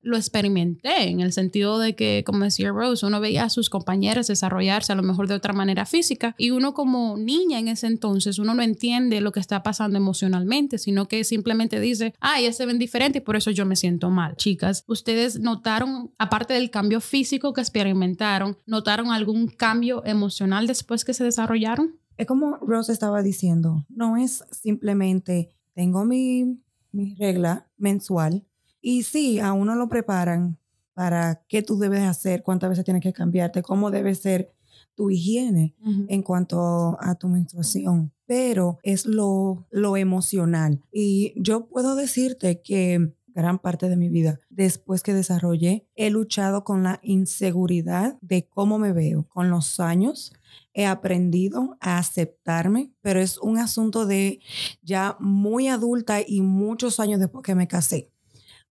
lo 0.06 0.18
experimenté 0.18 1.10
en 1.10 1.20
el 1.20 1.34
sentido 1.34 1.80
de 1.80 1.96
que, 1.96 2.24
como 2.26 2.44
decía 2.44 2.70
Rose, 2.72 3.06
uno 3.06 3.20
veía 3.20 3.44
a 3.44 3.50
sus 3.50 3.72
compañeras 3.72 4.28
desarrollarse 4.28 4.94
a 4.94 4.96
lo 4.96 5.02
mejor 5.02 5.28
de 5.28 5.34
otra 5.34 5.52
manera 5.52 5.86
física 5.88 6.36
y 6.38 6.52
uno 6.52 6.76
como 6.76 7.18
niña 7.18 7.58
en 7.58 7.68
ese 7.68 7.88
entonces, 7.88 8.38
uno 8.38 8.54
no 8.54 8.62
entiende 8.62 9.20
lo 9.20 9.32
que 9.32 9.40
está 9.40 9.64
pasando 9.64 9.98
emocionalmente, 9.98 10.78
sino 10.78 11.08
que 11.08 11.24
simplemente 11.24 11.80
dice, 11.80 12.14
ah, 12.22 12.40
ellas 12.40 12.56
se 12.56 12.68
ven 12.68 12.78
diferentes 12.78 13.22
y 13.22 13.26
por 13.26 13.36
eso 13.36 13.50
yo 13.50 13.66
me 13.66 13.76
siento 13.76 14.12
mal. 14.12 14.36
Chicas, 14.36 14.84
¿ustedes 14.88 15.40
notaron, 15.40 16.12
aparte 16.20 16.54
del 16.54 16.70
cambio 16.70 17.02
físico 17.02 17.54
que 17.54 17.62
experimentaron, 17.62 18.60
notaron 18.68 19.12
algún 19.12 19.48
cambio 19.48 20.06
emocional 20.06 20.68
después 20.68 21.04
que 21.04 21.16
se 21.16 21.24
desarrollaron? 21.24 21.96
Es 22.18 22.28
como 22.28 22.58
Rose 22.58 22.94
estaba 22.94 23.22
diciendo, 23.22 23.86
no 23.90 24.18
es 24.18 24.44
simplemente 24.52 25.50
tengo 25.74 26.06
mi, 26.06 26.62
mi 26.92 27.14
regla 27.16 27.68
mensual 27.78 28.46
y 28.82 29.04
sí, 29.04 29.40
a 29.40 29.54
uno 29.54 29.76
lo 29.76 29.90
preparan 29.90 30.58
para 30.94 31.44
qué 31.50 31.62
tú 31.62 31.78
debes 31.78 32.04
hacer, 32.04 32.44
cuántas 32.44 32.70
veces 32.70 32.86
tienes 32.86 33.04
que 33.04 33.14
cambiarte, 33.14 33.62
cómo 33.62 33.92
debe 33.92 34.16
ser 34.16 34.54
tu 34.96 35.10
higiene 35.10 35.76
en 36.08 36.24
cuanto 36.24 36.98
a 37.02 37.16
tu 37.16 37.28
menstruación, 37.28 38.14
pero 38.26 38.80
es 38.82 39.06
lo, 39.06 39.68
lo 39.72 39.98
emocional. 39.98 40.82
Y 40.92 41.34
yo 41.36 41.68
puedo 41.68 41.96
decirte 41.96 42.62
que 42.62 43.14
gran 43.36 43.60
parte 43.60 43.90
de 43.90 43.98
mi 43.98 44.10
vida, 44.10 44.40
después 44.50 45.04
que 45.04 45.14
desarrollé, 45.14 45.86
he 45.96 46.10
luchado 46.10 46.64
con 46.64 46.82
la 46.84 47.00
inseguridad 47.04 48.18
de 48.22 48.48
cómo 48.48 48.80
me 48.80 48.94
veo. 48.94 49.28
Con 49.30 49.50
los 49.50 49.80
años 49.80 50.34
he 50.74 50.86
aprendido 50.86 51.78
a 51.82 51.98
aceptarme, 52.00 52.92
pero 53.02 53.20
es 53.20 53.38
un 53.38 53.58
asunto 53.60 54.06
de 54.06 54.40
ya 54.82 55.18
muy 55.20 55.68
adulta 55.68 56.22
y 56.26 56.42
muchos 56.42 57.00
años 57.00 57.20
después 57.20 57.44
que 57.44 57.56
me 57.56 57.68
casé, 57.68 58.10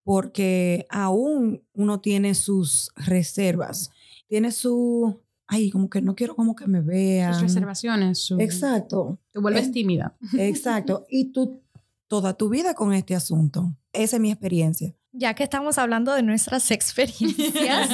porque 0.02 0.86
aún 0.90 1.62
uno 1.74 2.00
tiene 2.00 2.34
sus 2.34 2.90
reservas, 2.96 3.90
tiene 4.28 4.50
su, 4.52 5.20
ay, 5.46 5.70
como 5.70 5.88
que 5.90 6.00
no 6.02 6.14
quiero 6.14 6.34
como 6.36 6.54
que 6.56 6.66
me 6.66 6.80
vean. 6.80 7.34
Sus 7.34 7.42
reservaciones. 7.44 8.18
su- 8.18 8.38
Exacto. 8.40 9.18
Te 9.32 9.40
vuelves 9.40 9.70
tímida. 9.72 10.16
Exacto. 10.38 11.06
Y 11.10 11.32
tú, 11.32 11.60
toda 12.08 12.34
tu 12.34 12.48
vida 12.48 12.74
con 12.74 12.92
este 12.92 13.14
asunto. 13.14 13.74
Esa 13.94 14.16
es 14.16 14.20
mi 14.20 14.30
experiencia. 14.30 14.94
Ya 15.12 15.34
que 15.34 15.44
estamos 15.44 15.78
hablando 15.78 16.12
de 16.12 16.22
nuestras 16.22 16.70
experiencias. 16.70 17.88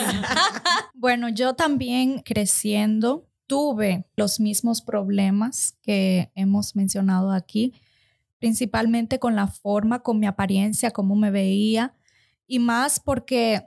bueno, 0.94 1.28
yo 1.28 1.54
también 1.54 2.20
creciendo 2.20 3.26
tuve 3.46 4.06
los 4.16 4.38
mismos 4.38 4.80
problemas 4.80 5.76
que 5.82 6.30
hemos 6.34 6.76
mencionado 6.76 7.32
aquí, 7.32 7.74
principalmente 8.38 9.18
con 9.18 9.34
la 9.34 9.48
forma, 9.48 10.04
con 10.04 10.20
mi 10.20 10.26
apariencia, 10.26 10.92
cómo 10.92 11.16
me 11.16 11.30
veía, 11.30 11.94
y 12.46 12.60
más 12.60 13.00
porque 13.00 13.66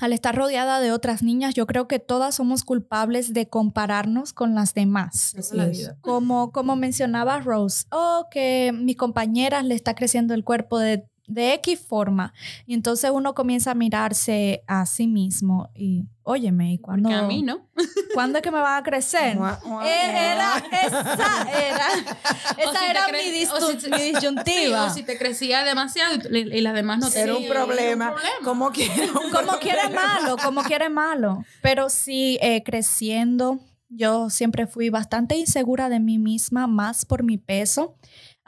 al 0.00 0.12
estar 0.12 0.36
rodeada 0.36 0.80
de 0.80 0.92
otras 0.92 1.22
niñas, 1.22 1.54
yo 1.54 1.66
creo 1.66 1.88
que 1.88 1.98
todas 1.98 2.34
somos 2.34 2.64
culpables 2.64 3.32
de 3.32 3.48
compararnos 3.48 4.32
con 4.32 4.54
las 4.54 4.74
demás. 4.74 5.34
Es. 5.34 5.92
Como, 6.00 6.52
como 6.52 6.76
mencionaba 6.76 7.40
Rose, 7.40 7.86
oh, 7.90 8.26
que 8.30 8.72
mi 8.72 8.94
compañera 8.94 9.62
le 9.62 9.74
está 9.74 9.94
creciendo 9.94 10.34
el 10.34 10.44
cuerpo 10.44 10.78
de, 10.78 11.08
de 11.28 11.54
X 11.54 11.78
forma. 11.86 12.32
Y 12.66 12.74
entonces 12.74 13.10
uno 13.12 13.34
comienza 13.34 13.70
a 13.70 13.74
mirarse 13.74 14.64
a 14.66 14.84
sí 14.86 15.06
mismo 15.06 15.70
y, 15.74 16.04
óyeme, 16.24 16.72
¿y 16.72 16.78
cuándo, 16.78 17.10
Que 17.10 17.14
a 17.14 17.22
mí 17.22 17.42
no. 17.42 17.68
¿cuándo 18.14 18.38
es 18.38 18.42
que 18.42 18.50
me 18.50 18.58
va 18.58 18.76
a 18.78 18.82
crecer? 18.82 19.36
Mua, 19.36 19.60
mua, 19.64 19.86
Eh, 19.86 20.10
Era, 20.32 20.56
esa 20.82 21.52
era, 21.52 21.86
esa 22.58 22.72
si 22.72 22.78
te 22.84 22.90
era 22.90 23.06
mi, 23.08 23.44
o 23.46 23.70
si 23.70 23.76
te- 23.76 23.90
mi 23.90 24.02
disyuntiva. 24.12 24.48
Sí, 24.88 24.90
o 24.90 24.90
si 24.94 25.02
te 25.04 25.16
crecía 25.18 25.62
demasiado 25.64 26.16
y, 26.30 26.38
y 26.38 26.60
las 26.62 26.74
demás 26.74 26.98
no 26.98 27.10
te 27.10 27.20
Era 27.20 27.36
un 27.36 27.42
Sí, 27.42 27.48
problema. 27.48 28.06
era 28.06 28.14
un 28.14 28.16
problema. 28.16 28.44
Como 28.44 28.70
quiera. 28.72 29.12
un 29.12 29.30
como 29.30 29.58
quiere 29.60 29.88
malo, 29.90 30.36
como 30.42 30.62
quiere 30.64 30.88
malo. 30.88 31.44
Pero 31.62 31.90
sí, 31.90 32.38
eh, 32.40 32.62
creciendo, 32.64 33.60
yo 33.90 34.30
siempre 34.30 34.66
fui 34.66 34.88
bastante 34.90 35.36
insegura 35.36 35.88
de 35.88 36.00
mí 36.00 36.18
misma, 36.18 36.66
más 36.66 37.04
por 37.04 37.22
mi 37.22 37.36
peso, 37.38 37.96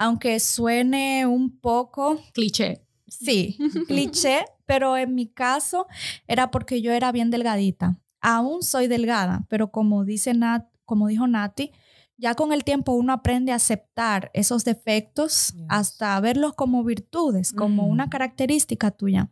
aunque 0.00 0.40
suene 0.40 1.26
un 1.26 1.58
poco, 1.60 2.18
Cliché. 2.32 2.80
sí, 3.06 3.58
cliché, 3.86 4.46
pero 4.64 4.96
en 4.96 5.14
mi 5.14 5.26
caso 5.26 5.86
era 6.26 6.50
porque 6.50 6.80
yo 6.80 6.90
era 6.92 7.12
bien 7.12 7.30
delgadita. 7.30 7.98
Aún 8.22 8.62
soy 8.62 8.86
delgada, 8.86 9.44
pero 9.50 9.70
como 9.70 10.04
dice 10.06 10.32
Nat, 10.32 10.66
como 10.86 11.08
dijo 11.08 11.26
Nati, 11.26 11.70
ya 12.16 12.34
con 12.34 12.52
el 12.52 12.64
tiempo 12.64 12.92
uno 12.92 13.12
aprende 13.12 13.52
a 13.52 13.56
aceptar 13.56 14.30
esos 14.32 14.64
defectos 14.64 15.52
Yes. 15.54 15.64
hasta 15.68 16.18
verlos 16.20 16.54
como 16.54 16.82
virtudes, 16.82 17.52
como 17.52 17.86
una 17.86 18.08
característica 18.08 18.90
tuya. 18.90 19.28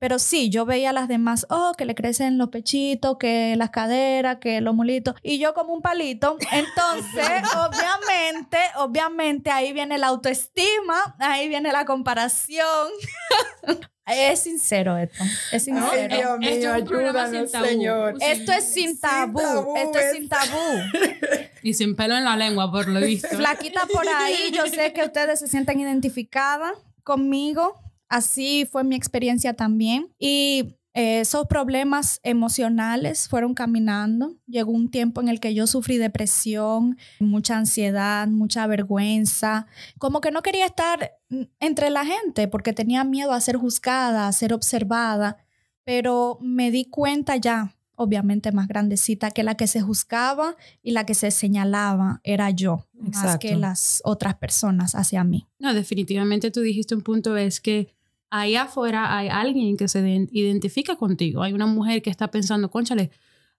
Pero 0.00 0.18
sí, 0.18 0.48
yo 0.48 0.64
veía 0.64 0.90
a 0.90 0.92
las 0.94 1.08
demás, 1.08 1.46
oh, 1.50 1.74
que 1.76 1.84
le 1.84 1.94
crecen 1.94 2.38
los 2.38 2.48
pechitos, 2.48 3.18
que 3.18 3.54
las 3.56 3.68
caderas, 3.68 4.38
que 4.40 4.62
los 4.62 4.74
mulitos, 4.74 5.14
y 5.22 5.38
yo 5.38 5.52
como 5.52 5.74
un 5.74 5.82
palito. 5.82 6.38
Entonces, 6.52 7.42
obviamente, 7.54 8.56
obviamente 8.78 9.50
ahí 9.50 9.74
viene 9.74 9.98
la 9.98 10.06
autoestima, 10.06 11.14
ahí 11.18 11.48
viene 11.50 11.70
la 11.70 11.84
comparación. 11.84 12.88
es 14.06 14.40
sincero 14.40 14.96
esto, 14.96 15.22
es 15.52 15.52
Ay, 15.52 15.60
sincero. 15.60 16.16
Dios 16.16 16.38
mío, 16.38 16.48
Esto 16.50 16.74
es 16.74 16.80
un 16.82 16.88
programa 16.88 17.22
ayúdanos, 17.24 17.50
sin 17.50 17.52
tabú. 17.52 17.66
Señor. 17.66 18.14
Esto 18.20 18.52
es 18.52 18.64
sin 18.72 18.88
Sin 18.88 19.00
tabú, 19.00 19.38
tabú, 19.38 19.76
esto 19.76 19.98
es 19.98 20.04
es- 20.06 20.12
sin 20.16 20.28
tabú. 20.30 20.78
Y 21.62 21.74
sin 21.74 21.94
pelo 21.94 22.16
en 22.16 22.24
la 22.24 22.38
lengua, 22.38 22.72
por 22.72 22.88
lo 22.88 23.00
visto. 23.00 23.28
Flaquita 23.28 23.82
por 23.92 24.08
ahí, 24.08 24.50
yo 24.50 24.64
sé 24.66 24.94
que 24.94 25.04
ustedes 25.04 25.40
se 25.40 25.46
sienten 25.46 25.78
identificadas 25.78 26.72
conmigo. 27.04 27.78
Así 28.10 28.66
fue 28.70 28.84
mi 28.84 28.96
experiencia 28.96 29.54
también. 29.54 30.12
Y 30.18 30.76
eh, 30.94 31.20
esos 31.20 31.46
problemas 31.46 32.18
emocionales 32.24 33.28
fueron 33.28 33.54
caminando. 33.54 34.34
Llegó 34.46 34.72
un 34.72 34.90
tiempo 34.90 35.20
en 35.20 35.28
el 35.28 35.38
que 35.38 35.54
yo 35.54 35.68
sufrí 35.68 35.96
depresión, 35.96 36.98
mucha 37.20 37.56
ansiedad, 37.56 38.26
mucha 38.26 38.66
vergüenza. 38.66 39.66
Como 39.98 40.20
que 40.20 40.32
no 40.32 40.42
quería 40.42 40.66
estar 40.66 41.12
entre 41.60 41.90
la 41.90 42.04
gente 42.04 42.48
porque 42.48 42.72
tenía 42.72 43.04
miedo 43.04 43.32
a 43.32 43.40
ser 43.40 43.56
juzgada, 43.56 44.26
a 44.26 44.32
ser 44.32 44.52
observada. 44.52 45.36
Pero 45.84 46.38
me 46.40 46.72
di 46.72 46.86
cuenta 46.86 47.36
ya, 47.36 47.76
obviamente 47.94 48.50
más 48.50 48.66
grandecita, 48.66 49.30
que 49.30 49.44
la 49.44 49.54
que 49.54 49.68
se 49.68 49.80
juzgaba 49.80 50.56
y 50.82 50.90
la 50.90 51.06
que 51.06 51.14
se 51.14 51.30
señalaba 51.30 52.20
era 52.24 52.50
yo, 52.50 52.88
más 52.92 53.38
que 53.38 53.54
las 53.54 54.02
otras 54.04 54.34
personas 54.34 54.96
hacia 54.96 55.22
mí. 55.22 55.46
No, 55.60 55.72
definitivamente 55.72 56.50
tú 56.50 56.60
dijiste 56.60 56.94
un 56.96 57.02
punto, 57.02 57.36
es 57.36 57.60
que 57.60 57.94
ahí 58.30 58.56
afuera 58.56 59.16
hay 59.16 59.28
alguien 59.28 59.76
que 59.76 59.88
se 59.88 60.00
ident- 60.02 60.28
identifica 60.32 60.96
contigo. 60.96 61.42
Hay 61.42 61.52
una 61.52 61.66
mujer 61.66 62.00
que 62.02 62.10
está 62.10 62.30
pensando, 62.30 62.70
conchale, 62.70 63.10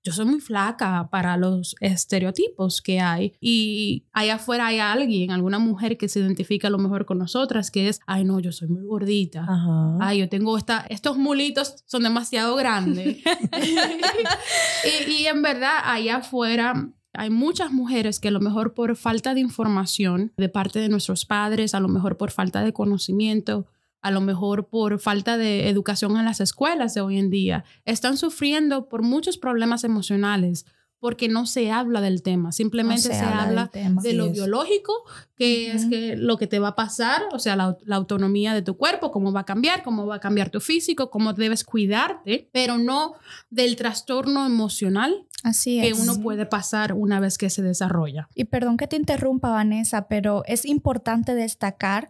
yo 0.03 0.11
soy 0.11 0.25
muy 0.25 0.39
flaca 0.39 1.09
para 1.11 1.37
los 1.37 1.75
estereotipos 1.79 2.81
que 2.81 2.99
hay. 2.99 3.33
Y 3.39 4.05
allá 4.13 4.35
afuera 4.35 4.65
hay 4.67 4.79
alguien, 4.79 5.29
alguna 5.29 5.59
mujer 5.59 5.95
que 5.97 6.09
se 6.09 6.19
identifica 6.19 6.69
a 6.69 6.71
lo 6.71 6.79
mejor 6.79 7.05
con 7.05 7.19
nosotras, 7.19 7.69
que 7.69 7.87
es, 7.87 7.99
ay 8.07 8.23
no, 8.23 8.39
yo 8.39 8.51
soy 8.51 8.67
muy 8.67 8.83
gordita. 8.83 9.43
Ajá. 9.43 9.97
Ay, 9.99 10.19
yo 10.19 10.27
tengo 10.29 10.57
esta, 10.57 10.85
estos 10.89 11.17
mulitos 11.17 11.83
son 11.85 12.01
demasiado 12.01 12.55
grandes. 12.55 13.17
y, 15.07 15.11
y 15.11 15.25
en 15.27 15.41
verdad, 15.41 15.79
allá 15.83 16.17
afuera 16.17 16.89
hay 17.13 17.29
muchas 17.29 17.71
mujeres 17.71 18.19
que 18.19 18.29
a 18.29 18.31
lo 18.31 18.39
mejor 18.39 18.73
por 18.73 18.95
falta 18.95 19.33
de 19.33 19.41
información 19.41 20.31
de 20.37 20.49
parte 20.49 20.79
de 20.79 20.89
nuestros 20.89 21.25
padres, 21.25 21.75
a 21.75 21.79
lo 21.79 21.89
mejor 21.89 22.17
por 22.17 22.31
falta 22.31 22.63
de 22.63 22.73
conocimiento, 22.73 23.67
a 24.01 24.11
lo 24.11 24.21
mejor 24.21 24.67
por 24.67 24.99
falta 24.99 25.37
de 25.37 25.69
educación 25.69 26.17
en 26.17 26.25
las 26.25 26.41
escuelas 26.41 26.93
de 26.93 27.01
hoy 27.01 27.17
en 27.17 27.29
día, 27.29 27.63
están 27.85 28.17
sufriendo 28.17 28.89
por 28.89 29.01
muchos 29.03 29.37
problemas 29.37 29.83
emocionales 29.83 30.65
porque 30.99 31.27
no 31.27 31.47
se 31.47 31.71
habla 31.71 31.99
del 31.99 32.21
tema, 32.21 32.51
simplemente 32.51 33.09
No 33.09 33.15
se, 33.15 33.21
habla 33.21 33.71
de 33.73 34.13
lo 34.13 34.27
es. 34.27 34.33
biológico, 34.33 34.93
que 35.35 35.71
es 35.71 35.85
que 35.87 36.15
lo 36.15 36.37
que 36.37 36.45
te 36.45 36.59
va 36.59 36.69
a 36.69 36.75
pasar, 36.75 37.23
o 37.33 37.39
sea, 37.39 37.55
la, 37.55 37.75
la 37.85 37.95
autonomía 37.95 38.53
de 38.53 38.61
tu 38.61 38.77
cuerpo, 38.77 39.09
cómo 39.11 39.33
va 39.33 39.39
a 39.39 39.45
cambiar, 39.45 39.81
cómo 39.81 40.05
va 40.05 40.17
a 40.17 40.19
cambiar 40.19 40.51
tu 40.51 40.61
físico, 40.61 41.09
cómo 41.09 41.33
debes 41.33 41.63
cuidarte, 41.63 42.49
pero 42.51 42.77
no 42.77 43.15
del 43.49 43.75
trastorno 43.77 44.45
emocional 44.45 45.25
Así 45.43 45.81
que 45.81 45.93
uno 45.93 46.21
puede 46.21 46.45
pasar 46.45 46.93
una 46.93 47.19
vez 47.19 47.37
que 47.37 47.49
se 47.49 47.61
desarrolla. 47.61 48.29
Y 48.35 48.45
perdón 48.45 48.77
que 48.77 48.87
te 48.87 48.95
interrumpa, 48.95 49.49
Vanessa, 49.49 50.07
pero 50.07 50.43
es 50.45 50.65
importante 50.65 51.33
destacar 51.33 52.09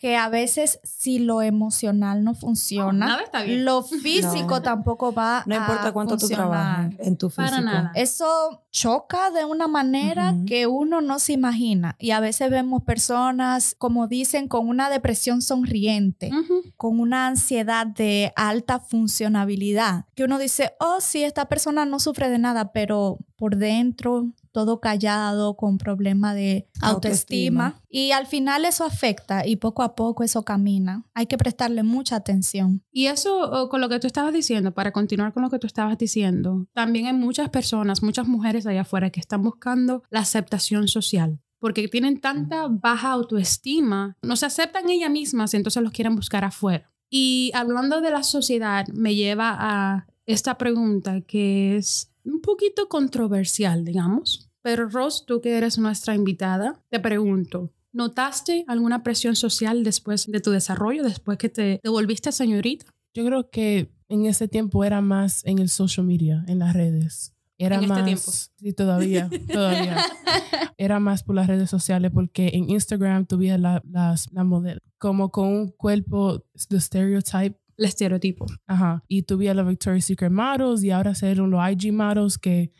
que 0.00 0.16
a 0.16 0.30
veces 0.30 0.80
si 0.82 1.18
lo 1.18 1.42
emocional 1.42 2.24
no 2.24 2.34
funciona, 2.34 2.92
No, 2.92 3.06
nada 3.12 3.22
está 3.22 3.42
bien. 3.42 3.66
lo 3.66 3.82
físico 3.82 4.46
No. 4.56 4.62
tampoco 4.62 5.12
va 5.12 5.42
No 5.46 5.54
importa 5.54 5.88
a 5.88 5.92
cuánto 5.92 6.14
tú 6.16 6.20
funcionar. 6.20 6.48
trabajes 6.48 7.06
en 7.06 7.16
tu 7.18 7.28
físico. 7.28 7.44
Para 7.50 7.60
nada. 7.60 7.92
Eso 7.94 8.62
choca 8.70 9.30
de 9.30 9.44
una 9.44 9.68
manera 9.68 10.34
que 10.46 10.66
uno 10.66 11.02
no 11.02 11.18
se 11.18 11.34
imagina. 11.34 11.96
Y 11.98 12.12
a 12.12 12.20
veces 12.20 12.50
vemos 12.50 12.82
personas, 12.82 13.74
como 13.76 14.06
dicen, 14.06 14.48
con 14.48 14.68
una 14.68 14.88
depresión 14.88 15.42
sonriente, 15.42 16.30
con 16.78 16.98
una 16.98 17.26
ansiedad 17.26 17.86
de 17.86 18.32
alta 18.36 18.80
funcionabilidad, 18.80 20.06
que 20.14 20.24
uno 20.24 20.38
dice, 20.38 20.72
oh, 20.80 21.00
sí, 21.00 21.24
esta 21.24 21.44
persona 21.46 21.84
no 21.84 22.00
sufre 22.00 22.30
de 22.30 22.38
nada, 22.38 22.72
pero 22.72 23.18
por 23.36 23.56
dentro 23.56 24.30
todo 24.52 24.80
callado, 24.80 25.56
con 25.56 25.78
problema 25.78 26.34
de 26.34 26.68
autoestima. 26.80 27.66
Autoestima. 27.66 27.82
Y 27.88 28.12
al 28.12 28.26
final 28.26 28.64
eso 28.64 28.84
afecta 28.84 29.46
y 29.46 29.56
poco 29.56 29.82
a 29.82 29.94
poco 29.94 30.24
eso 30.24 30.44
camina. 30.44 31.04
Hay 31.14 31.26
que 31.26 31.38
prestarle 31.38 31.82
mucha 31.82 32.16
atención. 32.16 32.82
Y 32.92 33.06
eso, 33.06 33.68
con 33.70 33.80
lo 33.80 33.88
que 33.88 34.00
tú 34.00 34.06
estabas 34.06 34.32
diciendo, 34.32 34.72
para 34.72 34.92
continuar 34.92 35.32
con 35.32 35.42
lo 35.42 35.50
que 35.50 35.58
tú 35.58 35.66
estabas 35.66 35.98
diciendo, 35.98 36.66
también 36.72 37.06
hay 37.06 37.12
muchas 37.12 37.48
personas, 37.50 38.02
muchas 38.02 38.26
mujeres 38.26 38.66
allá 38.66 38.82
afuera 38.82 39.10
que 39.10 39.20
están 39.20 39.42
buscando 39.42 40.02
la 40.10 40.20
aceptación 40.20 40.88
social. 40.88 41.40
Porque 41.58 41.88
tienen 41.88 42.20
tanta 42.20 42.68
baja 42.68 43.12
autoestima, 43.12 44.16
no 44.22 44.36
se 44.36 44.46
aceptan 44.46 44.88
ellas 44.88 45.10
mismas 45.10 45.52
y 45.52 45.58
entonces 45.58 45.82
los 45.82 45.92
quieren 45.92 46.16
buscar 46.16 46.44
afuera. 46.44 46.90
Y 47.10 47.50
hablando 47.54 48.00
de 48.00 48.10
la 48.10 48.22
sociedad, 48.22 48.86
me 48.94 49.14
lleva 49.14 49.56
a 49.58 50.06
esta 50.26 50.56
pregunta 50.56 51.20
que 51.22 51.76
es 51.76 52.09
un 52.24 52.40
poquito 52.40 52.88
controversial, 52.88 53.84
digamos. 53.84 54.50
Pero 54.62 54.88
Ross, 54.88 55.24
tú 55.26 55.40
que 55.40 55.56
eres 55.56 55.78
nuestra 55.78 56.14
invitada, 56.14 56.82
te 56.90 57.00
pregunto, 57.00 57.72
¿notaste 57.92 58.64
alguna 58.68 59.02
presión 59.02 59.36
social 59.36 59.84
después 59.84 60.26
de 60.30 60.40
tu 60.40 60.50
desarrollo, 60.50 61.02
después 61.02 61.38
que 61.38 61.48
te, 61.48 61.80
te 61.82 61.88
volviste 61.88 62.30
señorita? 62.32 62.86
Yo 63.14 63.24
creo 63.24 63.50
que 63.50 63.90
en 64.08 64.26
ese 64.26 64.48
tiempo 64.48 64.84
era 64.84 65.00
más 65.00 65.44
en 65.46 65.58
el 65.58 65.68
social 65.68 66.06
media, 66.06 66.44
en 66.46 66.58
las 66.58 66.74
redes. 66.74 67.34
Era 67.58 67.76
En 67.76 67.82
este 67.82 67.94
más. 67.94 68.04
tiempo. 68.04 68.32
Sí, 68.56 68.72
todavía, 68.72 69.30
todavía. 69.52 69.98
Era 70.78 70.98
más 70.98 71.22
por 71.22 71.34
las 71.34 71.46
redes 71.46 71.68
sociales 71.68 72.10
porque 72.10 72.48
en 72.54 72.70
Instagram 72.70 73.26
la, 73.58 73.82
las, 73.84 74.32
la 74.32 74.44
modelo 74.44 74.80
como 74.96 75.30
con 75.30 75.48
un 75.48 75.68
cuerpo 75.68 76.42
de 76.70 76.80
stereotype. 76.80 77.58
El 77.80 77.86
estereotipo. 77.86 78.46
Ajá. 78.66 79.02
Y 79.08 79.22
tuviera 79.22 79.54
los 79.54 79.66
Victoria's 79.66 80.04
Secret 80.04 80.30
models 80.30 80.84
y 80.84 80.90
ahora 80.90 81.14
ser 81.14 81.38
los 81.38 81.60
IG 81.72 81.92
models 81.92 82.36
que 82.38 82.70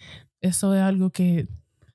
eso 0.42 0.74
es 0.74 0.82
algo 0.82 1.10
que 1.10 1.48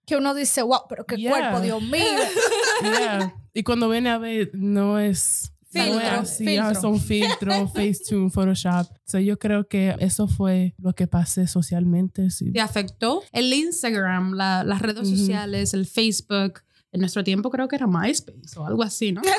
Que 0.07 0.17
uno 0.17 0.33
dice, 0.33 0.61
wow, 0.63 0.81
pero 0.89 1.05
qué 1.05 1.15
Yeah. 1.17 1.29
cuerpo, 1.31 1.61
Dios 1.61 1.81
mío. 1.81 2.01
Yeah. 2.83 3.33
Y 3.53 3.63
cuando 3.63 3.87
viene 3.89 4.09
a 4.09 4.17
ver, 4.17 4.49
no 4.53 4.99
es. 4.99 5.51
no 5.73 5.81
es 5.81 5.87
Filtro, 5.91 6.19
así, 6.19 6.45
filtro. 6.45 6.75
son 6.81 6.99
filtros, 6.99 7.71
Facetune, 7.73 8.29
Photoshop. 8.29 8.87
So 9.05 9.19
yo 9.19 9.37
creo 9.39 9.67
que 9.67 9.95
eso 9.99 10.27
fue 10.27 10.73
lo 10.77 10.93
que 10.93 11.07
pasé 11.07 11.47
socialmente. 11.47 12.29
Sí. 12.31 12.51
¿Te 12.51 12.59
afectó? 12.61 13.23
El 13.31 13.51
Instagram, 13.53 14.33
la- 14.33 14.63
las 14.63 14.81
redes 14.81 15.07
sociales, 15.09 15.73
el 15.73 15.85
Facebook, 15.85 16.61
En 16.95 17.01
nuestro 17.01 17.25
tiempo 17.25 17.49
creo 17.49 17.67
que 17.67 17.75
era 17.75 17.87
MySpace 17.87 18.57
o 18.57 18.65
algo 18.65 18.81
así, 18.81 19.11
¿no? 19.11 19.21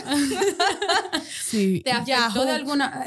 Sí. 1.43 1.81
¿Te 1.83 1.91
afectó 1.91 2.45
de 2.45 2.53
alguna? 2.53 3.03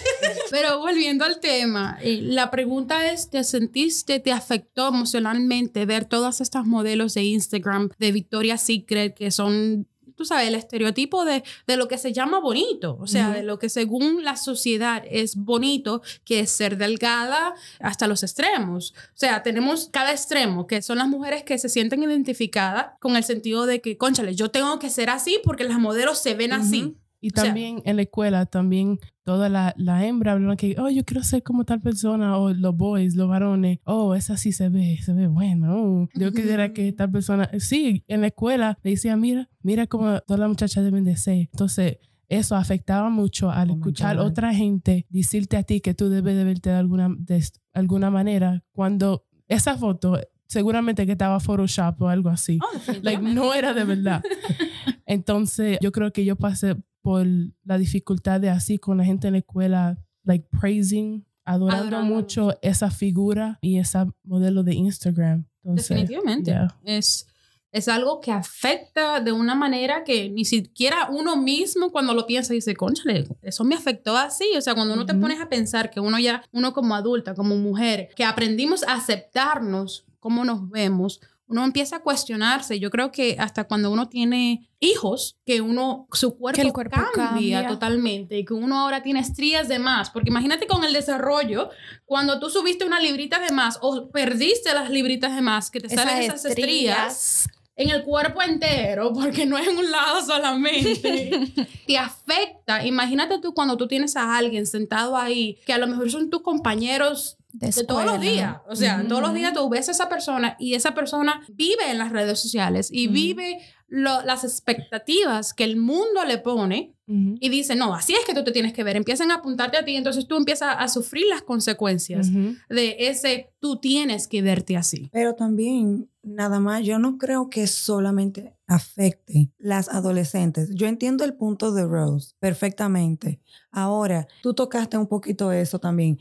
Pero 0.50 0.80
volviendo 0.80 1.24
al 1.24 1.38
tema, 1.38 1.98
eh, 2.02 2.18
la 2.20 2.50
pregunta 2.50 3.12
es, 3.12 3.30
¿te 3.30 3.44
sentiste, 3.44 4.18
te 4.18 4.32
afectó 4.32 4.88
emocionalmente 4.88 5.86
ver 5.86 6.04
todas 6.04 6.40
estas 6.40 6.66
modelos 6.66 7.14
de 7.14 7.22
Instagram 7.22 7.90
de 7.96 8.10
Victoria's 8.10 8.62
Secret 8.62 9.14
que 9.14 9.30
son, 9.30 9.86
tú 10.16 10.24
sabes, 10.24 10.48
el 10.48 10.54
estereotipo 10.54 11.24
de, 11.24 11.42
de 11.66 11.76
lo 11.76 11.88
que 11.88 11.98
se 11.98 12.12
llama 12.12 12.40
bonito, 12.40 12.96
o 13.00 13.06
sea, 13.06 13.30
de 13.30 13.42
lo 13.42 13.58
que 13.58 13.68
según 13.68 14.24
la 14.24 14.36
sociedad 14.36 15.02
es 15.10 15.36
bonito, 15.36 16.02
que 16.24 16.40
es 16.40 16.50
ser 16.50 16.76
delgada 16.76 17.54
hasta 17.80 18.06
los 18.06 18.22
extremos. 18.22 18.94
O 19.08 19.18
sea, 19.18 19.42
tenemos 19.42 19.88
cada 19.92 20.12
extremo, 20.12 20.66
que 20.66 20.82
son 20.82 20.98
las 20.98 21.08
mujeres 21.08 21.44
que 21.44 21.58
se 21.58 21.68
sienten 21.68 22.02
identificadas 22.02 22.92
con 23.00 23.16
el 23.16 23.24
sentido 23.24 23.66
de 23.66 23.80
que, 23.80 23.96
conchale, 23.96 24.34
yo 24.34 24.50
tengo 24.50 24.78
que 24.78 24.90
ser 24.90 25.10
así 25.10 25.40
porque 25.44 25.64
las 25.64 25.78
modelos 25.78 26.18
se 26.18 26.34
ven 26.34 26.52
así. 26.52 26.96
Y 27.24 27.28
O 27.28 27.34
sea- 27.34 27.44
también 27.44 27.80
en 27.84 27.96
la 27.96 28.02
escuela, 28.02 28.46
también 28.46 28.98
toda 29.22 29.48
la, 29.48 29.72
la 29.78 30.04
hembra 30.04 30.32
hablan 30.32 30.56
que, 30.56 30.74
oh, 30.78 30.90
yo 30.90 31.04
quiero 31.04 31.22
ser 31.22 31.44
como 31.44 31.64
tal 31.64 31.80
persona, 31.80 32.36
o 32.36 32.52
los 32.52 32.76
boys, 32.76 33.14
los 33.14 33.28
varones, 33.28 33.78
oh, 33.84 34.14
esa 34.16 34.36
sí 34.36 34.50
se 34.50 34.68
ve, 34.68 34.98
se 35.00 35.12
ve 35.12 35.28
bueno, 35.28 35.74
oh, 35.76 36.08
yo 36.14 36.32
quisiera 36.32 36.72
que 36.72 36.92
tal 36.92 37.12
persona, 37.12 37.48
sí, 37.60 38.02
en 38.08 38.22
la 38.22 38.26
escuela 38.26 38.76
le 38.82 38.90
decía, 38.90 39.16
mira, 39.16 39.48
mira 39.62 39.86
cómo 39.86 40.18
todas 40.26 40.40
las 40.40 40.48
muchachas 40.48 40.82
deben 40.84 41.04
de 41.04 41.16
ser. 41.16 41.48
Entonces, 41.52 41.98
eso 42.28 42.56
afectaba 42.56 43.08
mucho 43.08 43.50
al 43.50 43.70
Oh 43.70 43.74
escuchar 43.74 44.18
otra 44.18 44.52
gente 44.52 45.06
decirte 45.08 45.56
a 45.56 45.62
ti 45.62 45.80
que 45.80 45.94
tú 45.94 46.08
debes 46.08 46.34
de 46.34 46.42
verte 46.44 46.70
de 46.70 46.76
alguna, 46.76 47.08
de 47.16 47.40
alguna 47.72 48.10
manera, 48.10 48.64
cuando 48.72 49.24
esa 49.48 49.76
foto 49.78 50.18
seguramente 50.48 51.06
que 51.06 51.12
estaba 51.12 51.40
Photoshop 51.40 52.02
o 52.02 52.08
algo 52.08 52.28
así. 52.28 52.58
Oh, 52.62 52.92
Like, 53.02 53.22
no 53.22 53.54
era 53.54 53.72
de 53.72 53.84
verdad. 53.84 54.22
Entonces, 55.06 55.78
yo 55.80 55.92
creo 55.92 56.12
que 56.12 56.24
yo 56.24 56.36
pasé 56.36 56.76
por 57.02 57.26
la 57.64 57.78
dificultad 57.78 58.40
de 58.40 58.50
así 58.50 58.78
con 58.78 58.96
la 58.96 59.04
gente 59.04 59.26
en 59.26 59.34
la 59.34 59.38
escuela, 59.40 59.98
like 60.24 60.48
praising, 60.60 61.26
adorando, 61.44 61.96
Adorando 61.96 62.14
mucho 62.14 62.58
esa 62.62 62.90
figura 62.90 63.58
y 63.60 63.78
esa 63.78 64.06
modelo 64.22 64.62
de 64.62 64.74
Instagram. 64.74 65.46
Entonces, 65.64 65.88
Definitivamente. 65.88 66.50
yeah. 66.52 66.68
Es, 66.84 67.26
es 67.72 67.88
algo 67.88 68.20
que 68.20 68.30
afecta 68.30 69.20
de 69.20 69.32
una 69.32 69.54
manera 69.54 70.04
que 70.04 70.28
ni 70.28 70.44
siquiera 70.44 71.08
uno 71.10 71.36
mismo 71.36 71.90
cuando 71.90 72.14
lo 72.14 72.26
piensa 72.26 72.52
dice, 72.52 72.76
conchale, 72.76 73.26
eso 73.42 73.64
me 73.64 73.74
afectó 73.74 74.16
así. 74.16 74.44
O 74.56 74.60
sea, 74.60 74.74
cuando 74.74 74.94
uno 74.94 75.06
te 75.06 75.14
pones 75.14 75.40
a 75.40 75.48
pensar 75.48 75.90
que 75.90 75.98
uno 75.98 76.18
ya, 76.18 76.44
uno 76.52 76.72
como 76.72 76.94
adulta, 76.94 77.34
como 77.34 77.56
mujer, 77.56 78.10
que 78.14 78.24
aprendimos 78.24 78.82
a 78.84 78.94
aceptarnos 78.94 80.04
cómo 80.20 80.44
nos 80.44 80.68
vemos, 80.68 81.20
uno 81.52 81.64
empieza 81.64 81.96
a 81.96 82.00
cuestionarse. 82.00 82.80
Yo 82.80 82.90
creo 82.90 83.12
que 83.12 83.36
hasta 83.38 83.64
cuando 83.64 83.90
uno 83.90 84.08
tiene 84.08 84.70
hijos, 84.80 85.36
que 85.44 85.60
uno, 85.60 86.08
su 86.12 86.36
cuerpo, 86.36 86.62
el 86.62 86.72
cuerpo 86.72 86.96
cambia, 86.96 87.60
cambia. 87.60 87.66
totalmente 87.68 88.38
y 88.38 88.44
que 88.44 88.54
uno 88.54 88.80
ahora 88.80 89.02
tiene 89.02 89.20
estrías 89.20 89.68
de 89.68 89.78
más. 89.78 90.10
Porque 90.10 90.30
imagínate 90.30 90.66
con 90.66 90.82
el 90.82 90.94
desarrollo, 90.94 91.68
cuando 92.06 92.40
tú 92.40 92.48
subiste 92.48 92.86
una 92.86 93.00
librita 93.00 93.38
de 93.38 93.52
más 93.52 93.78
o 93.82 94.10
perdiste 94.10 94.72
las 94.72 94.90
libritas 94.90 95.34
de 95.34 95.42
más, 95.42 95.70
que 95.70 95.80
te 95.80 95.90
salen 95.90 96.22
esas 96.22 96.44
estrías 96.46 97.48
en 97.76 97.90
el 97.90 98.02
cuerpo 98.04 98.42
entero, 98.42 99.12
porque 99.14 99.46
no 99.46 99.56
es 99.58 99.66
en 99.68 99.78
un 99.78 99.90
lado 99.90 100.20
solamente, 100.24 101.52
te 101.86 101.98
afecta. 101.98 102.84
Imagínate 102.86 103.38
tú 103.40 103.54
cuando 103.54 103.76
tú 103.76 103.86
tienes 103.88 104.16
a 104.16 104.36
alguien 104.36 104.66
sentado 104.66 105.16
ahí, 105.16 105.58
que 105.66 105.72
a 105.72 105.78
lo 105.78 105.86
mejor 105.86 106.10
son 106.10 106.30
tus 106.30 106.42
compañeros 106.42 107.38
de, 107.52 107.70
de 107.70 107.84
todos 107.84 108.04
los 108.04 108.20
días. 108.20 108.56
O 108.68 108.76
sea, 108.76 108.98
Ujú. 108.98 109.08
todos 109.08 109.22
los 109.22 109.34
días 109.34 109.52
tú 109.52 109.68
ves 109.68 109.88
a 109.88 109.92
esa 109.92 110.08
persona 110.08 110.56
y 110.58 110.74
esa 110.74 110.94
persona 110.94 111.42
vive 111.48 111.90
en 111.90 111.98
las 111.98 112.10
redes 112.12 112.40
sociales 112.40 112.88
y 112.90 113.06
Ujú. 113.08 113.14
vive 113.14 113.58
lo- 113.88 114.22
las 114.22 114.42
expectativas 114.44 115.52
que 115.54 115.64
el 115.64 115.76
mundo 115.76 116.24
le 116.26 116.38
pone 116.38 116.94
Y 117.40 117.48
dice, 117.48 117.76
no, 117.76 117.94
así 117.94 118.14
es 118.14 118.24
que 118.24 118.34
tú 118.34 118.42
te 118.42 118.52
tienes 118.52 118.72
que 118.72 118.84
ver. 118.84 118.96
Empiezan 118.96 119.30
a 119.30 119.36
apuntarte 119.36 119.76
a 119.76 119.84
ti, 119.84 119.96
entonces 119.96 120.26
tú 120.26 120.36
empiezas 120.36 120.76
a 120.78 120.88
sufrir 120.88 121.26
las 121.28 121.42
consecuencias 121.42 122.30
de 122.68 122.96
ese 122.98 123.50
tú 123.60 123.76
tienes 123.76 124.28
que 124.28 124.40
verte 124.42 124.76
así. 124.76 125.10
Pero 125.12 125.34
también, 125.34 126.08
nada 126.22 126.58
más, 126.58 126.84
yo 126.84 126.98
no 126.98 127.18
creo 127.18 127.50
que 127.50 127.66
solamente 127.66 128.54
afecte 128.66 129.50
las 129.58 129.88
adolescentes. 129.88 130.70
Yo 130.74 130.86
entiendo 130.86 131.24
el 131.24 131.34
punto 131.34 131.72
de 131.72 131.86
Rose 131.86 132.34
perfectamente. 132.38 133.40
Ahora, 133.70 134.26
tú 134.42 134.54
tocaste 134.54 134.96
un 134.96 135.06
poquito 135.06 135.52
eso 135.52 135.78
también. 135.78 136.18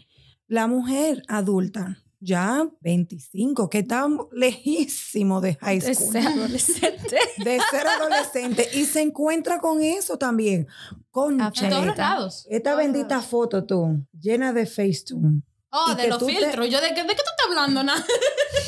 La 0.47 0.67
mujer 0.67 1.23
adulta, 1.29 2.03
ya 2.21 2.69
25, 2.81 3.69
que 3.69 3.79
está 3.79 4.07
lejísimo 4.31 5.41
de 5.41 5.55
high 5.55 5.79
De 5.79 5.95
school, 5.95 6.11
ser 6.11 6.27
adolescente. 6.27 7.17
de 7.43 7.59
ser 7.71 7.87
adolescente, 7.87 8.69
y 8.73 8.85
se 8.85 9.01
encuentra 9.01 9.59
con 9.59 9.81
eso 9.81 10.17
también. 10.17 10.67
Con 11.09 11.37
todos 11.37 11.85
los 11.85 11.97
lados. 11.97 12.47
esta 12.49 12.71
Todos 12.71 12.83
bendita 12.83 13.15
lados. 13.15 13.25
foto 13.25 13.65
tú, 13.65 14.05
llena 14.17 14.53
de 14.53 14.65
Facetune. 14.65 15.41
Oh, 15.73 15.95
de 15.95 16.07
los 16.07 16.19
te- 16.19 16.25
filtros. 16.25 16.69
Yo, 16.69 16.81
¿de 16.81 16.93
qué, 16.93 17.01
¿de 17.03 17.09
qué 17.09 17.15
tú 17.15 17.29
estás 17.31 17.47
hablando? 17.47 17.83
Nada. 17.85 18.05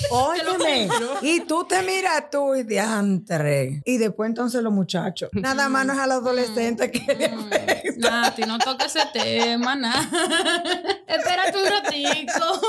Óyeme, 0.10 0.88
y 1.22 1.42
tú 1.42 1.66
te 1.66 1.82
miras 1.82 2.30
tú 2.32 2.56
y 2.56 2.64
diantre. 2.64 3.82
Y 3.86 3.98
después 3.98 4.30
entonces 4.30 4.62
los 4.62 4.72
muchachos. 4.72 5.30
Nada 5.34 5.70
más 5.70 5.86
no 5.86 5.94
es 5.94 6.00
a 6.00 6.08
los 6.08 6.18
adolescentes 6.18 6.92
que 6.92 7.14
le 7.16 7.26
afecta. 7.26 8.10
Nati, 8.10 8.44
no 8.44 8.58
toques 8.60 8.96
ese 8.96 9.06
tema, 9.12 9.76
nada. 9.76 10.02
Espérate 11.08 11.58
un 11.58 11.70
ratico. 11.70 12.62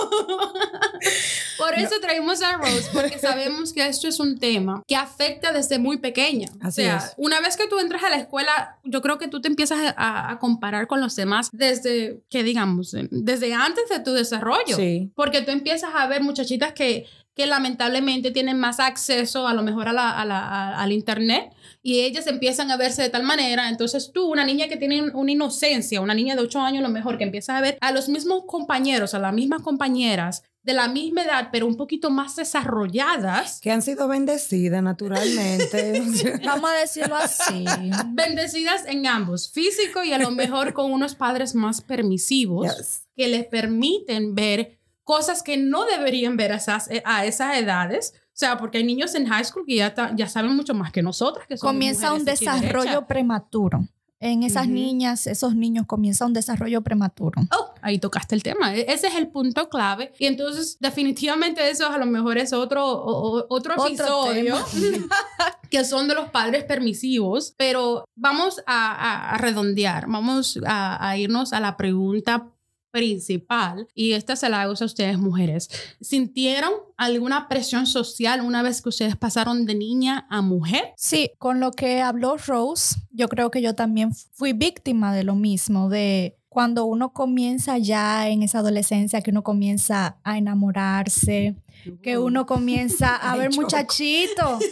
Por 1.59 1.75
eso 1.75 1.95
traímos 2.01 2.43
a 2.43 2.57
Rose, 2.57 2.89
porque 2.93 3.19
sabemos 3.19 3.73
que 3.73 3.87
esto 3.87 4.09
es 4.09 4.19
un 4.21 4.39
tema 4.39 4.83
que 4.87 4.97
afecta 4.97 5.53
desde 5.53 5.79
muy 5.79 5.99
pequeña. 5.99 6.49
Así 6.61 6.83
o 6.83 6.85
sea, 6.85 6.97
es. 6.97 7.15
una 7.17 7.41
vez 7.41 7.57
que 7.57 7.67
tú 7.69 7.79
entras 7.79 8.03
a 8.05 8.11
la 8.11 8.17
escuela, 8.17 8.79
yo 8.85 9.01
creo 9.03 9.19
que 9.19 9.29
tú 9.29 9.41
te 9.41 9.49
empiezas 9.49 9.95
a, 9.97 10.31
a 10.31 10.39
comparar 10.39 10.87
con 10.87 11.01
los 11.01 11.15
demás 11.17 11.49
desde, 11.53 12.21
que 12.31 12.43
digamos, 12.43 12.95
desde 13.11 13.55
antes 13.55 13.89
de 13.89 14.01
tu 14.01 14.13
desarrollo. 14.13 14.77
Sí. 14.77 15.11
Porque 15.15 15.43
tú 15.43 15.51
empiezas 15.51 15.91
a 15.95 16.07
ver 16.07 16.23
muchachitas 16.23 16.73
que, 16.73 17.07
que 17.35 17.47
lamentablemente 17.47 18.31
tienen 18.31 18.59
más 18.59 18.81
acceso 18.81 19.47
a 19.49 19.55
lo 19.55 19.63
mejor 19.63 19.89
a 19.89 19.93
la, 19.93 20.11
a 20.11 20.25
la- 20.25 20.39
a- 20.49 20.83
al 20.83 20.93
internet 20.93 21.53
y 21.87 22.01
ellas 22.01 22.27
empiezan 22.27 22.71
a 22.71 22.79
verse 22.79 23.03
de 23.03 23.11
tal 23.11 23.25
manera. 23.25 23.69
Entonces 23.69 24.11
tú, 24.11 24.33
una 24.33 24.47
niña 24.47 24.69
que 24.69 24.79
tiene 24.79 25.03
una 25.11 25.31
inocencia, 25.31 26.01
una 26.01 26.15
niña 26.15 26.35
de 26.35 26.41
8 26.41 26.59
años 26.61 26.79
a 26.79 26.89
lo 26.89 26.89
mejor, 26.89 27.19
que 27.19 27.25
empieza 27.25 27.59
a 27.59 27.61
ver 27.61 27.77
a 27.83 27.93
los 27.93 28.09
mismos 28.09 28.45
compañeros, 28.47 29.13
a 29.13 29.19
las 29.19 29.35
mismas 29.35 29.61
compañeras 29.61 30.43
de 30.63 30.73
la 30.73 30.89
misma 30.89 31.25
edad, 31.25 31.51
pero 31.53 31.67
un 31.67 31.77
poquito 31.77 32.09
más 32.09 32.37
desarrolladas, 32.37 33.61
Que 33.61 33.71
han 33.71 33.83
sido 33.83 34.09
bendecidas 34.09 34.83
naturalmente. 34.83 36.03
Vamos 36.47 36.71
a 36.71 36.81
decirlo 36.81 37.17
así. 37.17 37.67
bendecidas 38.15 38.87
en 38.87 39.07
ambos, 39.07 39.53
físico 39.53 40.03
y 40.03 40.15
a 40.15 40.19
lo 40.19 40.31
mejor 40.31 40.73
con 40.73 40.91
unos 40.91 41.15
padres 41.15 41.55
más 41.55 41.83
permisivos. 41.83 42.75
Yes. 42.79 43.03
que 43.15 43.29
les 43.29 43.45
permiten 43.45 44.35
ver 44.35 44.79
cosas 45.03 45.43
que 45.43 45.59
no 45.59 45.85
deberían 45.85 46.39
ver 46.39 46.53
a 46.53 46.57
esas, 46.57 46.89
a 47.05 47.27
esas 47.27 47.59
edades. 47.59 48.15
O 48.35 48.37
sea, 48.37 48.59
porque 48.59 48.79
hay 48.79 48.85
niños 48.85 49.15
en 49.15 49.27
high 49.27 49.45
school 49.45 49.65
que 49.65 49.77
ya, 49.77 49.95
ta- 49.95 50.13
ya 50.17 50.29
saben 50.29 50.57
mucho 50.57 50.75
más 50.75 50.91
que 50.91 51.03
nosotras. 51.03 51.47
Que 51.47 51.57
Comienza 51.57 52.13
un 52.13 52.25
desarrollo 52.25 53.07
prematuro. 53.07 53.87
En 54.19 54.43
esas 54.43 54.65
Ujú. 54.65 54.75
niñas, 54.75 55.27
esos 55.27 55.55
niños, 55.55 55.85
comienza 55.87 56.25
un 56.27 56.33
desarrollo 56.33 56.81
prematuro. 56.83 57.43
Oh, 57.57 57.75
ahí 57.83 57.99
tocaste 57.99 58.35
el 58.35 58.43
tema. 58.43 58.75
E- 58.75 58.87
Ese 58.93 59.07
es 59.09 59.15
el 59.17 59.29
punto 59.29 59.69
clave. 59.69 60.13
Y 60.19 60.27
entonces, 60.27 60.79
definitivamente, 60.81 61.69
eso 61.71 61.87
a 61.89 61.99
lo 61.99 62.07
mejor 62.07 62.39
es 62.39 62.53
otro, 62.53 62.85
o- 62.87 63.39
o- 63.41 63.47
otro 63.51 63.75
Otro 63.75 63.87
episodio 63.87 64.57
que 65.71 65.85
son 65.85 66.09
de 66.09 66.15
los 66.15 66.31
padres 66.31 66.65
permisivos. 66.65 67.55
Pero 67.57 68.05
vamos 68.17 68.61
a, 68.67 68.93
a- 68.95 69.31
a 69.35 69.39
redondear, 69.39 70.07
vamos 70.09 70.59
a, 70.67 71.07
a 71.09 71.17
irnos 71.19 71.53
a 71.53 71.61
la 71.61 71.77
pregunta 71.77 72.49
principal 72.95 73.89
y 73.93 74.13
esta 74.13 74.37
se 74.37 74.49
la 74.49 74.63
hago 74.63 74.75
a 74.81 74.85
ustedes 74.85 75.19
mujeres. 75.19 75.69
¿Sintieron 76.01 76.73
alguna 76.97 77.49
presión 77.49 77.89
social 77.89 78.41
una 78.41 78.63
vez 78.63 78.81
que 78.81 78.91
ustedes 78.91 79.17
pasaron 79.17 79.67
de 79.67 79.75
niña 79.75 80.29
a 80.31 80.43
mujer? 80.43 80.93
Sí, 80.97 81.33
con 81.39 81.59
lo 81.59 81.73
que 81.73 82.01
habló 82.01 82.37
Rose, 82.37 83.01
yo 83.11 83.29
creo 83.29 83.51
que 83.51 83.61
yo 83.61 83.75
también 83.75 84.15
fui 84.15 84.53
víctima 84.53 85.13
de 85.13 85.25
lo 85.25 85.35
mismo, 85.35 85.89
de 85.89 86.39
cuando 86.49 86.85
uno 86.85 87.13
comienza 87.13 87.79
ya 87.79 88.29
en 88.29 88.45
esa 88.45 88.61
adolescencia, 88.61 89.23
que 89.23 89.33
uno 89.33 89.43
comienza 89.43 90.19
a 90.23 90.39
enamorarse, 90.39 91.57
que 92.01 92.17
uno 92.17 92.47
comienza 92.47 93.17
a 93.31 93.37
ver 93.37 93.51
Choco. 93.51 93.63
muchachitos. 93.63 94.65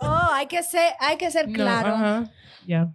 Oh, 0.00 0.28
hay 0.34 0.48
que 0.48 0.62
ser, 0.62 0.92
hay 0.98 1.16
que 1.16 1.30
ser 1.30 1.50
claro. 1.50 2.28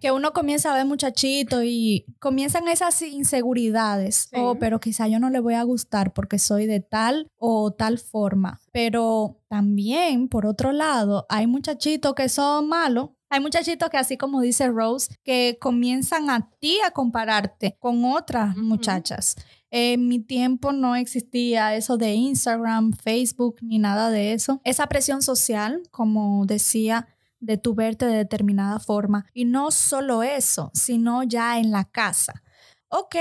Que 0.00 0.12
uno 0.12 0.32
comienza 0.32 0.72
a 0.72 0.76
ver 0.76 0.86
muchachitos 0.86 1.62
y 1.64 2.06
comienzan 2.18 2.68
esas 2.68 3.00
inseguridades. 3.02 4.28
Sí. 4.30 4.36
Oh, 4.38 4.56
pero 4.58 4.80
quizá 4.80 5.08
yo 5.08 5.18
no 5.18 5.30
le 5.30 5.40
voy 5.40 5.54
a 5.54 5.62
gustar 5.62 6.12
porque 6.12 6.38
soy 6.38 6.66
de 6.66 6.80
tal 6.80 7.30
o 7.36 7.72
tal 7.72 7.98
forma. 7.98 8.60
Pero 8.72 9.40
también, 9.48 10.28
por 10.28 10.46
otro 10.46 10.72
lado, 10.72 11.26
hay 11.28 11.46
muchachitos 11.46 12.14
que 12.14 12.28
son 12.28 12.68
malos. 12.68 13.10
Hay 13.28 13.40
muchachitos 13.40 13.90
que, 13.90 13.96
así 13.96 14.16
como 14.16 14.40
dice 14.40 14.68
Rose, 14.68 15.12
que 15.24 15.58
comienzan 15.60 16.30
a 16.30 16.48
ti 16.60 16.78
a 16.86 16.92
compararte 16.92 17.76
con 17.80 18.04
otras 18.04 18.56
muchachas. 18.56 19.36
En 19.70 20.06
mi 20.06 20.20
tiempo 20.20 20.72
no 20.72 20.94
existía 20.94 21.74
eso 21.74 21.96
de 21.96 22.14
Instagram, 22.14 22.92
Facebook, 22.92 23.56
ni 23.62 23.78
nada 23.78 24.10
de 24.10 24.32
eso. 24.32 24.60
Esa 24.62 24.86
presión 24.86 25.22
social, 25.22 25.82
como 25.90 26.46
decía, 26.46 27.08
de 27.46 27.56
tu 27.56 27.74
verte 27.74 28.06
de 28.06 28.16
determinada 28.16 28.78
forma. 28.80 29.26
Y 29.32 29.44
no 29.44 29.70
solo 29.70 30.22
eso, 30.22 30.70
sino 30.74 31.22
ya 31.22 31.58
en 31.58 31.70
la 31.70 31.84
casa. 31.84 32.42
Ok, 32.88 33.16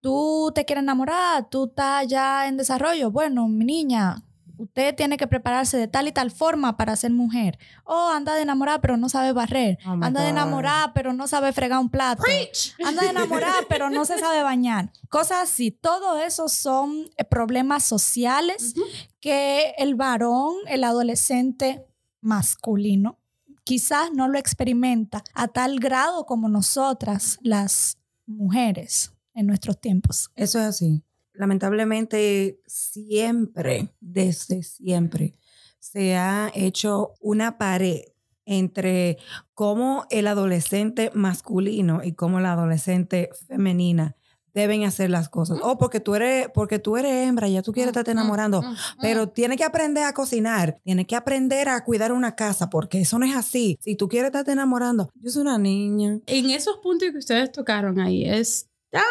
tú 0.00 0.50
te 0.54 0.64
quieres 0.64 0.82
enamorar, 0.82 1.48
tú 1.50 1.66
estás 1.66 2.06
ya 2.08 2.48
en 2.48 2.56
desarrollo. 2.56 3.10
Bueno, 3.10 3.48
mi 3.48 3.64
niña, 3.64 4.24
usted 4.56 4.94
tiene 4.94 5.16
que 5.16 5.26
prepararse 5.26 5.76
de 5.76 5.88
tal 5.88 6.08
y 6.08 6.12
tal 6.12 6.30
forma 6.30 6.76
para 6.76 6.96
ser 6.96 7.12
mujer. 7.12 7.58
O 7.84 8.08
anda 8.08 8.34
de 8.34 8.42
enamorada 8.42 8.80
pero 8.80 8.96
no 8.96 9.08
sabe 9.08 9.32
barrer. 9.32 9.78
Oh 9.86 9.90
anda 9.90 10.22
de 10.22 10.30
enamorada 10.30 10.92
pero 10.94 11.12
no 11.12 11.26
sabe 11.26 11.52
fregar 11.52 11.80
un 11.80 11.90
plato. 11.90 12.22
Anda 12.84 13.02
de 13.02 13.10
enamorada 13.10 13.60
pero 13.68 13.90
no 13.90 14.04
se 14.06 14.18
sabe 14.18 14.42
bañar. 14.42 14.92
Cosas 15.08 15.42
así. 15.42 15.70
Todo 15.70 16.18
eso 16.18 16.48
son 16.48 17.04
eh, 17.16 17.24
problemas 17.24 17.84
sociales 17.84 18.74
que 19.20 19.74
el 19.78 19.94
varón, 19.94 20.54
el 20.66 20.84
adolescente 20.84 21.86
masculino, 22.20 23.19
quizás 23.64 24.10
no 24.12 24.28
lo 24.28 24.38
experimenta 24.38 25.22
a 25.34 25.48
tal 25.48 25.78
grado 25.78 26.26
como 26.26 26.48
nosotras, 26.48 27.38
las 27.42 27.98
mujeres, 28.26 29.12
en 29.34 29.46
nuestros 29.46 29.80
tiempos. 29.80 30.30
Eso 30.36 30.58
es 30.58 30.64
así. 30.64 31.02
Lamentablemente, 31.32 32.60
siempre, 32.66 33.94
desde 34.00 34.62
siempre, 34.62 35.34
se 35.78 36.16
ha 36.16 36.50
hecho 36.54 37.14
una 37.20 37.56
pared 37.56 38.02
entre 38.44 39.18
cómo 39.54 40.06
el 40.10 40.26
adolescente 40.26 41.10
masculino 41.14 42.02
y 42.02 42.12
cómo 42.12 42.40
la 42.40 42.52
adolescente 42.52 43.30
femenina 43.46 44.16
deben 44.54 44.84
hacer 44.84 45.10
las 45.10 45.28
cosas. 45.28 45.58
Oh, 45.62 45.78
porque 45.78 46.00
tú 46.00 46.14
eres, 46.14 46.48
porque 46.52 46.78
tú 46.78 46.96
eres 46.96 47.28
hembra, 47.28 47.48
ya 47.48 47.62
tú 47.62 47.72
quieres 47.72 47.90
estarte 47.90 48.12
enamorando. 48.12 48.62
Pero 49.00 49.28
tienes 49.28 49.56
que 49.56 49.64
aprender 49.64 50.04
a 50.04 50.12
cocinar, 50.12 50.78
tienes 50.84 51.06
que 51.06 51.16
aprender 51.16 51.68
a 51.68 51.84
cuidar 51.84 52.12
una 52.12 52.34
casa, 52.36 52.70
porque 52.70 53.00
eso 53.00 53.18
no 53.18 53.26
es 53.26 53.34
así. 53.34 53.78
Si 53.80 53.96
tú 53.96 54.08
quieres 54.08 54.28
estarte 54.28 54.52
enamorando, 54.52 55.10
yo 55.14 55.30
soy 55.30 55.42
una 55.42 55.58
niña. 55.58 56.20
en 56.26 56.50
esos 56.50 56.78
puntos 56.78 57.10
que 57.10 57.18
ustedes 57.18 57.52
tocaron 57.52 58.00
ahí 58.00 58.24
es 58.24 58.69
tan... 58.90 59.02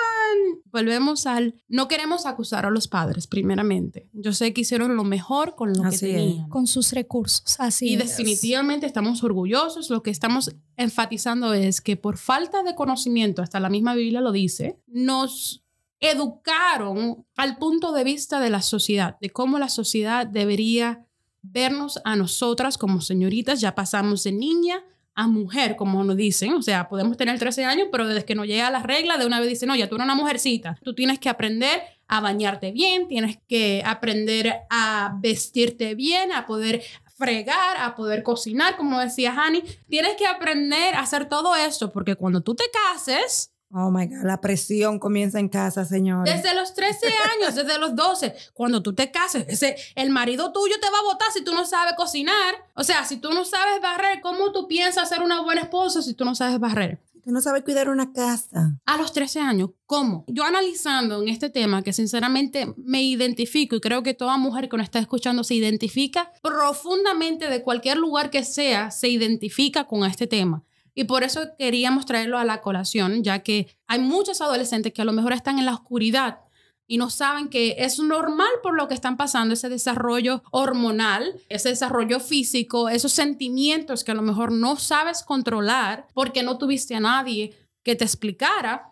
Volvemos 0.72 1.26
al... 1.26 1.56
No 1.68 1.88
queremos 1.88 2.26
acusar 2.26 2.66
a 2.66 2.70
los 2.70 2.88
padres, 2.88 3.26
primeramente. 3.28 4.08
Yo 4.14 4.34
sé 4.34 4.54
que 4.54 4.62
hicieron 4.62 4.96
lo 4.96 5.04
mejor 5.04 5.56
con 5.56 5.74
lo 5.74 5.84
Así 5.84 6.06
que 6.08 6.12
es. 6.12 6.18
tenían. 6.18 6.50
Con 6.50 6.68
sus 6.68 6.92
recursos, 6.92 7.60
así 7.60 7.90
Y 7.90 7.94
es. 7.96 8.00
definitivamente 8.00 8.86
estamos 8.86 9.24
orgullosos. 9.24 9.90
Lo 9.90 10.04
que 10.04 10.12
estamos 10.12 10.56
enfatizando 10.78 11.54
es 11.54 11.82
que 11.82 11.98
por 11.98 12.18
falta 12.18 12.62
de 12.64 12.76
conocimiento, 12.76 13.42
hasta 13.42 13.60
la 13.60 13.70
misma 13.70 13.96
Biblia 13.96 14.22
lo 14.22 14.32
dice, 14.32 14.80
nos 14.88 15.64
educaron 16.00 17.26
al 17.36 17.58
punto 17.58 17.92
de 17.92 18.04
vista 18.04 18.40
de 18.40 18.50
la 18.50 18.62
sociedad, 18.62 19.18
de 19.20 19.30
cómo 19.32 19.60
la 19.60 19.70
sociedad 19.70 20.26
debería 20.28 21.06
vernos 21.42 22.00
a 22.04 22.16
nosotras 22.16 22.78
como 22.78 23.02
señoritas. 23.02 23.60
Ya 23.62 23.76
pasamos 23.76 24.24
de 24.24 24.32
niña 24.32 24.84
a 25.16 25.28
mujer, 25.28 25.76
como 25.76 26.04
nos 26.04 26.16
dicen. 26.16 26.54
O 26.54 26.62
sea, 26.62 26.88
podemos 26.88 27.18
tener 27.18 27.38
13 27.38 27.66
años, 27.66 27.88
pero 27.92 28.08
desde 28.08 28.26
que 28.26 28.36
nos 28.36 28.48
llega 28.48 28.70
la 28.72 28.84
regla, 28.84 29.18
de 29.18 29.26
una 29.26 29.40
vez 29.40 29.50
dicen, 29.50 29.68
no, 29.68 29.76
ya 29.76 29.88
tú 29.88 29.96
eres 29.96 30.06
una 30.06 30.16
mujercita. 30.16 30.78
Tú 30.84 30.94
tienes 30.96 31.20
que 31.20 31.30
aprender 31.30 31.82
a 32.08 32.22
bañarte 32.22 32.72
bien, 32.72 33.08
tienes 33.08 33.38
que 33.48 33.84
aprender 33.86 34.62
a 34.70 35.16
vestirte 35.20 35.96
bien, 35.96 36.32
a 36.32 36.48
poder 36.48 36.82
fregar, 37.18 37.78
a 37.78 37.96
poder 37.96 38.24
cocinar, 38.24 38.78
como 38.78 39.00
decía 39.00 39.34
Hani. 39.36 39.62
Tienes 39.88 40.16
que 40.16 40.26
aprender 40.26 40.96
a 40.96 41.02
hacer 41.02 41.28
todo 41.28 41.56
esto, 41.56 41.92
porque 41.92 42.16
cuando 42.16 42.42
tú 42.42 42.56
te 42.56 42.64
cases, 42.72 43.52
Oh 43.72 43.92
my 43.92 44.08
God, 44.08 44.24
la 44.24 44.42
presión 44.42 44.98
comienza 44.98 45.40
en 45.40 45.48
casa, 45.48 45.86
señores. 45.86 46.34
desde 46.34 46.56
los 46.56 46.74
13 46.74 47.06
años, 47.08 47.56
desde 47.56 47.78
los 47.78 47.96
12, 47.96 48.36
cuando 48.54 48.82
tú 48.82 48.96
te 48.96 49.12
cases, 49.12 49.46
ese, 49.48 49.76
el 49.96 50.10
marido 50.10 50.52
tuyo 50.52 50.76
te 50.82 50.90
va 50.90 50.98
a 50.98 51.04
votar 51.04 51.32
si 51.32 51.44
tú 51.44 51.54
no 51.54 51.66
sabes 51.66 51.94
cocinar. 51.96 52.56
O 52.74 52.84
sea, 52.84 53.06
si 53.06 53.18
tú 53.18 53.32
no 53.32 53.46
sabes 53.46 53.80
barrer, 53.82 54.22
¿cómo 54.22 54.52
tú 54.52 54.68
piensas 54.68 55.08
ser 55.08 55.22
una 55.22 55.42
buena 55.42 55.62
esposa 55.62 56.02
si 56.02 56.16
tú 56.16 56.26
no 56.26 56.34
sabes 56.34 56.60
barrer? 56.60 57.00
Tú 57.24 57.32
no 57.32 57.42
sabes 57.42 57.64
cuidar 57.64 57.90
una 57.90 58.12
casa. 58.12 58.80
A 58.86 58.98
los 58.98 59.14
13 59.14 59.42
años, 59.42 59.70
¿cómo? 59.86 60.24
Yo 60.28 60.46
analizando 60.46 61.22
en 61.22 61.28
este 61.28 61.50
tema, 61.52 61.84
que 61.84 61.94
sinceramente 61.94 62.74
me 62.78 63.04
identifico 63.04 63.76
y 63.76 63.82
creo 63.82 64.02
que 64.02 64.16
toda 64.16 64.38
mujer 64.38 64.68
que 64.68 64.78
nos 64.78 64.86
está 64.86 64.98
escuchando 65.00 65.44
se 65.44 65.54
identifica 65.54 66.32
profundamente 66.42 67.50
de 67.50 67.62
cualquier 67.62 67.98
lugar 67.98 68.32
que 68.32 68.44
sea, 68.44 68.90
se 68.90 69.10
identifica 69.10 69.86
con 69.86 70.06
este 70.06 70.26
tema. 70.26 70.64
Y 71.00 71.06
por 71.06 71.24
eso 71.24 71.56
queríamos 71.58 72.06
traerlo 72.06 72.38
a 72.38 72.44
la 72.44 72.60
colación, 72.60 73.24
ya 73.24 73.40
que 73.40 73.74
hay 73.88 74.00
muchos 74.00 74.42
adolescentes 74.42 74.92
que 74.92 75.02
a 75.02 75.06
lo 75.06 75.14
mejor 75.14 75.32
están 75.32 75.58
en 75.58 75.66
la 75.66 75.74
oscuridad 75.74 76.40
y 76.88 76.98
no 76.98 77.10
saben 77.10 77.48
que 77.48 77.78
es 77.78 78.00
normal 78.00 78.50
por 78.62 78.76
lo 78.76 78.90
que 78.90 78.96
están 78.96 79.16
pasando, 79.16 79.54
ese 79.54 79.70
desarrollo 79.70 80.44
hormonal, 80.52 81.40
ese 81.48 81.70
desarrollo 81.70 82.20
físico, 82.20 82.90
esos 82.90 83.14
sentimientos 83.14 84.04
que 84.04 84.12
a 84.12 84.14
lo 84.14 84.22
mejor 84.22 84.52
no 84.52 84.76
sabes 84.76 85.24
controlar 85.24 86.06
porque 86.14 86.44
no 86.44 86.58
tuviste 86.58 86.96
a 86.96 87.00
nadie 87.00 87.56
que 87.82 87.96
te 87.96 88.04
explicara 88.04 88.92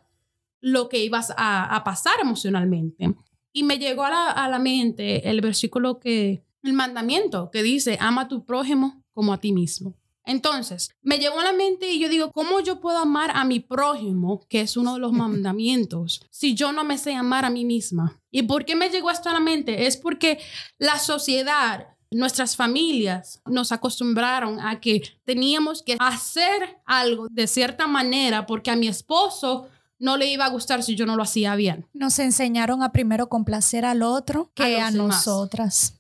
lo 0.62 0.88
que 0.88 1.04
ibas 1.04 1.34
a, 1.36 1.82
pasar 1.84 2.13
emocionalmente. 2.22 3.15
Y 3.52 3.63
me 3.63 3.80
llegó 3.80 4.06
a 4.06 4.12
la, 4.12 4.32
a 4.32 4.48
la 4.48 4.60
mente 4.60 5.30
el 5.30 5.41
versículo 5.41 6.00
que, 6.00 6.41
el 6.63 6.72
mandamiento 6.72 7.52
que 7.52 7.63
dice, 7.63 7.98
ama 8.00 8.22
a 8.22 8.28
tu 8.30 8.46
prójimo 8.46 9.04
como 9.12 9.34
a 9.34 9.41
ti 9.41 9.52
mismo. 9.52 9.98
Entonces, 10.27 10.91
me 11.01 11.17
llegó 11.17 11.39
a 11.39 11.45
la 11.45 11.53
mente 11.53 11.89
y 11.89 11.99
yo 11.99 12.09
digo, 12.09 12.31
¿cómo 12.31 12.59
yo 12.59 12.81
puedo 12.81 12.97
amar 12.97 13.31
a 13.33 13.45
mi 13.45 13.61
prójimo, 13.61 14.45
que 14.49 14.61
es 14.61 14.75
uno 14.77 14.95
de 14.95 14.99
los 14.99 15.11
mandamientos, 15.13 16.21
si 16.29 16.53
yo 16.53 16.71
no 16.73 16.83
me 16.83 16.97
sé 16.97 17.15
amar 17.15 17.45
a 17.45 17.49
mí 17.49 17.65
misma? 17.65 18.21
¿Y 18.29 18.43
por 18.43 18.65
qué 18.65 18.75
me 18.75 18.89
llegó 18.89 19.09
esto 19.09 19.29
a 19.29 19.33
la 19.33 19.39
mente? 19.39 19.87
Es 19.87 19.95
porque 19.95 20.39
la 20.77 20.99
sociedad, 20.99 21.87
nuestras 22.11 22.57
familias 22.57 23.41
nos 23.45 23.71
acostumbraron 23.71 24.59
a 24.59 24.81
que 24.81 25.01
teníamos 25.23 25.81
que 25.81 25.95
hacer 25.99 26.77
algo 26.85 27.27
de 27.31 27.47
cierta 27.47 27.87
manera 27.87 28.45
porque 28.45 28.69
a 28.69 28.75
mi 28.75 28.87
esposo 28.87 29.69
no 29.99 30.17
le 30.17 30.27
iba 30.27 30.45
a 30.45 30.49
gustar 30.49 30.83
si 30.83 30.95
yo 30.95 31.05
no 31.05 31.15
lo 31.15 31.23
hacía 31.23 31.55
bien. 31.55 31.87
Nos 31.93 32.19
enseñaron 32.19 32.83
a 32.83 32.91
primero 32.91 33.29
complacer 33.29 33.85
al 33.85 34.03
otro 34.03 34.51
que 34.53 34.79
A 34.79 34.87
a, 34.87 34.91
nosotras. 34.91 35.96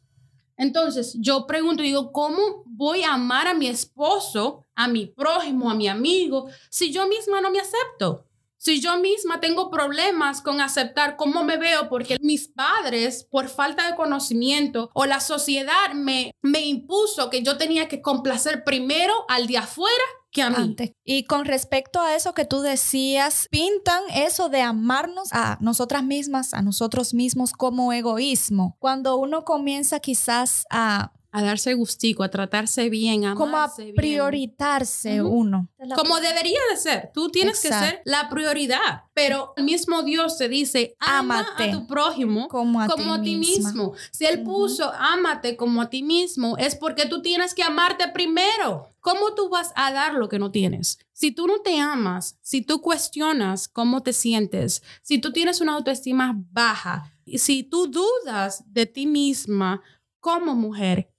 Entonces, 0.57 1.15
yo 1.19 1.45
pregunto, 1.45 1.83
digo, 1.83 2.11
¿cómo 2.11 2.63
voy 2.65 3.03
a 3.03 3.13
amar 3.13 3.47
a 3.47 3.53
mi 3.53 3.67
esposo, 3.67 4.65
a 4.75 4.87
mi 4.87 5.05
prójimo, 5.05 5.69
a 5.69 5.75
mi 5.75 5.87
amigo, 5.87 6.49
si 6.69 6.91
yo 6.91 7.07
misma 7.07 7.41
no 7.41 7.51
me 7.51 7.59
acepto? 7.59 8.25
Si 8.59 8.81
yo 8.81 8.97
misma 8.97 9.39
tengo 9.39 9.69
problemas 9.69 10.41
con 10.41 10.59
aceptar 10.59 11.15
cómo 11.15 11.43
me 11.43 11.57
veo 11.57 11.89
porque 11.89 12.17
mis 12.21 12.47
padres, 12.47 13.23
por 13.23 13.49
falta 13.49 13.87
de 13.87 13.95
conocimiento 13.95 14.89
o 14.95 15.05
la 15.05 15.19
sociedad 15.19 15.93
me, 15.93 16.31
me 16.41 16.65
impuso 16.65 17.29
que 17.29 17.43
yo 17.43 17.57
tenía 17.57 17.87
que 17.87 18.01
complacer 18.01 18.63
primero 18.63 19.13
al 19.29 19.45
de 19.45 19.57
afuera 19.57 20.03
que 20.31 20.41
a. 20.41 20.95
Y 21.03 21.23
con 21.23 21.45
respecto 21.45 22.01
a 22.01 22.15
eso 22.15 22.33
que 22.33 22.45
tú 22.45 22.61
decías, 22.61 23.47
pintan 23.49 24.01
eso 24.13 24.49
de 24.49 24.61
amarnos 24.61 25.29
a 25.31 25.57
nosotras 25.61 26.03
mismas, 26.03 26.53
a 26.53 26.61
nosotros 26.61 27.13
mismos 27.13 27.53
como 27.53 27.93
egoísmo. 27.93 28.75
Cuando 28.79 29.17
uno 29.17 29.43
comienza 29.45 29.99
quizás 29.99 30.65
a 30.69 31.13
A 31.37 31.43
darse 31.43 31.73
gustico, 31.75 32.23
a 32.23 32.29
tratarse 32.31 32.89
bien, 32.89 33.25
a 33.25 33.35
como 33.35 33.57
a 33.57 33.63
amarse 33.65 33.83
bien. 33.83 33.95
prioritarse 33.95 35.21
Ujú. 35.21 35.29
uno. 35.31 35.69
Como 35.95 36.19
debería 36.19 36.59
de 36.71 36.77
ser. 36.77 37.11
Tú 37.13 37.29
tienes 37.29 37.61
que 37.61 37.67
Exacto. 37.67 37.89
ser 37.89 38.01
la 38.05 38.27
prioridad. 38.29 39.03
Pero 39.13 39.53
el 39.55 39.63
mismo 39.65 40.01
Dios 40.03 40.37
te 40.37 40.49
dice, 40.49 40.95
ama 40.99 41.39
Ámate. 41.41 41.69
a 41.69 41.71
tu 41.71 41.85
prójimo 41.85 42.47
como 42.47 42.81
a, 42.81 42.87
como 42.87 43.13
a 43.13 43.21
ti 43.21 43.35
misma. 43.35 43.69
mismo. 43.69 43.93
Si 44.11 44.25
Él 44.25 44.43
puso, 44.43 44.91
ámate 44.93 45.55
como 45.55 45.81
a 45.81 45.89
ti 45.89 46.01
mismo, 46.01 46.57
es 46.57 46.75
porque 46.75 47.05
tú 47.05 47.21
tienes 47.21 47.53
que 47.53 47.61
amarte 47.63 48.07
primero. 48.07 48.89
¿Cómo 48.99 49.33
tú 49.35 49.47
vas 49.49 49.71
a 49.75 49.91
dar 49.91 50.15
lo 50.15 50.27
que 50.29 50.39
no 50.39 50.51
tienes? 50.51 50.97
Si 51.13 51.31
tú 51.31 51.45
no 51.47 51.59
te 51.61 51.79
amas, 51.79 52.37
si 52.41 52.61
tú 52.61 52.81
cuestionas 52.81 53.67
cómo 53.67 54.01
te 54.01 54.11
sientes, 54.11 54.81
si 55.03 55.19
tú 55.19 55.31
tienes 55.31 55.61
una 55.61 55.73
autoestima 55.75 56.33
baja, 56.51 57.13
y 57.25 57.37
si 57.39 57.63
tú 57.63 57.87
dudas 57.87 58.63
de 58.67 58.85
ti 58.85 59.05
misma 59.05 59.81
como 60.19 60.55
mujer, 60.55 61.09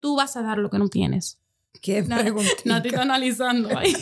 tú 0.00 0.16
vas 0.16 0.36
a 0.36 0.42
dar 0.42 0.58
lo 0.58 0.70
que 0.70 0.78
no 0.78 0.88
tienes. 0.88 1.40
Qué 1.80 2.02
No. 2.02 2.16
No 2.64 2.82
te 2.82 2.96
analizando 2.96 3.76
ahí. 3.76 3.94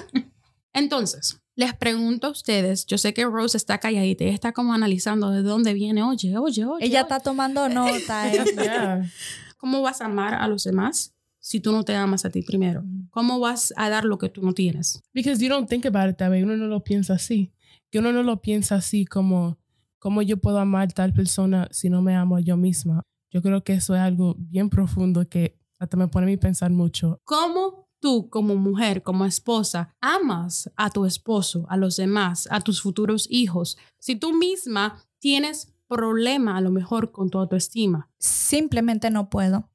Entonces, 0.72 1.40
les 1.54 1.74
pregunto 1.74 2.26
a 2.26 2.30
ustedes, 2.30 2.84
yo 2.86 2.98
sé 2.98 3.14
que 3.14 3.24
Rose 3.24 3.56
está 3.56 3.78
calladita 3.78 4.24
y 4.24 4.28
está 4.28 4.52
como 4.52 4.74
analizando 4.74 5.30
de 5.30 5.42
dónde 5.42 5.72
viene, 5.72 6.02
oye, 6.02 6.36
oye, 6.36 6.64
oye. 6.66 6.84
Ella 6.84 7.00
oye. 7.00 7.14
está 7.14 7.20
tomando 7.20 7.68
nota. 7.68 8.32
eh. 8.34 8.44
Yeah. 8.54 9.10
¿Cómo 9.56 9.80
vas 9.80 10.02
a 10.02 10.04
amar 10.04 10.34
a 10.34 10.48
los 10.48 10.64
demás 10.64 11.14
si 11.38 11.60
tú 11.60 11.72
no 11.72 11.82
te 11.82 11.94
amas 11.94 12.26
a 12.26 12.30
ti 12.30 12.42
primero? 12.42 12.84
¿Cómo 13.10 13.40
vas 13.40 13.72
a 13.76 13.88
dar 13.88 14.04
lo 14.04 14.18
que 14.18 14.28
tú 14.28 14.42
no 14.42 14.52
tienes? 14.52 15.02
Because 15.14 15.42
you 15.42 15.48
don't 15.48 15.68
think 15.68 15.86
about 15.86 16.10
it 16.10 16.18
that 16.18 16.30
way. 16.30 16.42
Uno 16.42 16.56
no 16.56 16.66
lo 16.66 16.84
piensa 16.84 17.14
así. 17.14 17.52
Que 17.90 18.00
uno 18.00 18.12
no 18.12 18.22
lo 18.22 18.42
piensa 18.42 18.74
así 18.74 19.06
como, 19.06 19.58
¿cómo 19.98 20.20
yo 20.20 20.36
puedo 20.36 20.58
amar 20.58 20.92
tal 20.92 21.14
persona 21.14 21.68
si 21.70 21.88
no 21.88 22.02
me 22.02 22.14
amo 22.14 22.38
yo 22.38 22.58
misma? 22.58 23.02
Yo 23.36 23.42
creo 23.42 23.62
que 23.62 23.74
eso 23.74 23.94
es 23.94 24.00
algo 24.00 24.34
bien 24.38 24.70
profundo 24.70 25.28
que 25.28 25.60
hasta 25.78 25.98
me 25.98 26.08
pone 26.08 26.24
a 26.24 26.28
mí 26.28 26.38
pensar 26.38 26.70
mucho. 26.70 27.20
¿Cómo 27.24 27.86
tú 28.00 28.30
como 28.30 28.56
mujer, 28.56 29.02
como 29.02 29.26
esposa, 29.26 29.94
amas 30.00 30.72
a 30.74 30.88
tu 30.88 31.04
esposo, 31.04 31.66
a 31.68 31.76
los 31.76 31.96
demás, 31.96 32.48
a 32.50 32.62
tus 32.62 32.80
futuros 32.80 33.26
hijos, 33.28 33.76
si 33.98 34.16
tú 34.16 34.32
misma 34.32 35.04
tienes 35.18 35.74
problema 35.86 36.56
a 36.56 36.62
lo 36.62 36.70
mejor 36.70 37.12
con 37.12 37.28
tu 37.28 37.38
autoestima? 37.38 38.08
Simplemente 38.16 39.10
no 39.10 39.28
puedo. 39.28 39.68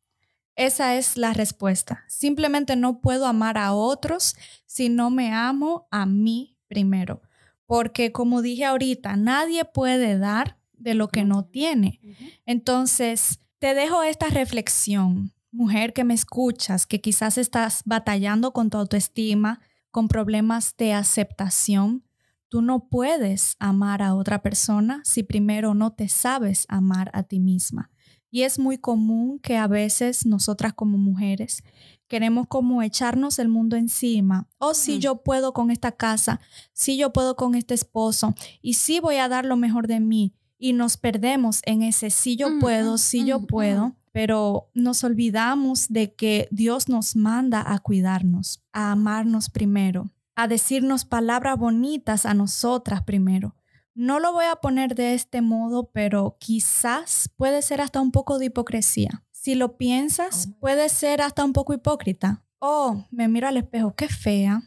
Esa 0.55 0.95
es 0.95 1.15
la 1.15 1.31
respuesta. 1.33 2.03
Simplemente 2.07 2.75
no 2.75 2.99
puedo 2.99 3.27
amar 3.27 3.59
a 3.59 3.73
otros 3.73 4.35
si 4.65 4.89
no 4.89 5.11
me 5.11 5.33
amo 5.33 5.87
a 5.91 6.07
mí 6.07 6.57
primero. 6.65 7.21
Porque 7.67 8.11
como 8.11 8.41
dije 8.41 8.65
ahorita, 8.65 9.17
nadie 9.17 9.65
puede 9.65 10.17
dar 10.17 10.57
de 10.73 10.95
lo 10.95 11.09
que 11.09 11.25
no 11.25 11.45
tiene. 11.45 11.99
Entonces, 12.47 13.40
te 13.61 13.75
dejo 13.75 14.01
esta 14.01 14.25
reflexión, 14.25 15.35
mujer 15.51 15.93
que 15.93 16.03
me 16.03 16.15
escuchas, 16.15 16.87
que 16.87 16.99
quizás 16.99 17.37
estás 17.37 17.83
batallando 17.85 18.53
con 18.53 18.71
tu 18.71 18.79
autoestima, 18.79 19.61
con 19.91 20.07
problemas 20.07 20.75
de 20.77 20.93
aceptación. 20.93 22.03
Tú 22.49 22.63
no 22.63 22.89
puedes 22.89 23.57
amar 23.59 24.01
a 24.01 24.15
otra 24.15 24.41
persona 24.41 25.01
si 25.05 25.21
primero 25.21 25.75
no 25.75 25.93
te 25.93 26.09
sabes 26.09 26.65
amar 26.69 27.11
a 27.13 27.21
ti 27.21 27.39
misma. 27.39 27.91
Y 28.31 28.43
es 28.43 28.57
muy 28.57 28.79
común 28.79 29.37
que 29.37 29.57
a 29.57 29.67
veces 29.67 30.25
nosotras 30.25 30.73
como 30.73 30.97
mujeres 30.97 31.63
queremos 32.07 32.47
como 32.47 32.81
echarnos 32.81 33.37
el 33.37 33.47
mundo 33.47 33.75
encima. 33.75 34.49
O 34.57 34.69
oh, 34.69 34.73
si 34.73 34.97
yo 34.97 35.21
puedo 35.21 35.53
con 35.53 35.69
esta 35.69 35.91
casa, 35.91 36.41
si 36.73 36.97
yo 36.97 37.13
puedo 37.13 37.35
con 37.35 37.53
este 37.53 37.75
esposo 37.75 38.33
y 38.59 38.73
si 38.73 38.99
voy 38.99 39.17
a 39.17 39.29
dar 39.29 39.45
lo 39.45 39.55
mejor 39.55 39.85
de 39.85 39.99
mí. 39.99 40.33
Y 40.61 40.73
nos 40.73 40.97
perdemos 40.97 41.61
en 41.65 41.81
ese 41.81 42.11
si 42.11 42.35
yo 42.35 42.59
puedo, 42.59 42.97
si 42.97 43.25
yo 43.25 43.41
puedo, 43.47 43.95
pero 44.11 44.69
nos 44.73 45.03
olvidamos 45.03 45.87
de 45.89 46.13
que 46.13 46.47
Dios 46.51 46.87
nos 46.87 47.15
manda 47.15 47.63
a 47.65 47.79
cuidarnos, 47.79 48.63
a 48.71 48.91
amarnos 48.91 49.49
primero, 49.49 50.11
a 50.35 50.47
decirnos 50.47 51.03
palabras 51.03 51.57
bonitas 51.57 52.25
a 52.25 52.33
nosotras 52.33 53.01
primero 53.03 53.55
no 53.93 54.19
lo 54.19 54.31
voy 54.31 54.45
a 54.45 54.55
poner 54.55 54.95
de 54.95 55.13
este 55.13 55.41
modo, 55.41 55.91
pero 55.91 56.37
quizás 56.39 57.29
puede 57.35 57.61
ser 57.61 57.81
hasta 57.81 58.01
un 58.01 58.11
poco 58.11 58.39
de 58.39 58.45
hipocresía. 58.45 59.23
Si 59.31 59.55
lo 59.55 59.77
piensas, 59.77 60.47
oh 60.49 60.59
puede 60.59 60.89
ser 60.89 61.21
hasta 61.21 61.43
un 61.43 61.53
poco 61.53 61.73
hipócrita. 61.73 62.43
Oh, 62.59 63.05
me 63.11 63.27
miro 63.27 63.47
al 63.47 63.57
espejo, 63.57 63.95
qué 63.95 64.07
fea. 64.07 64.63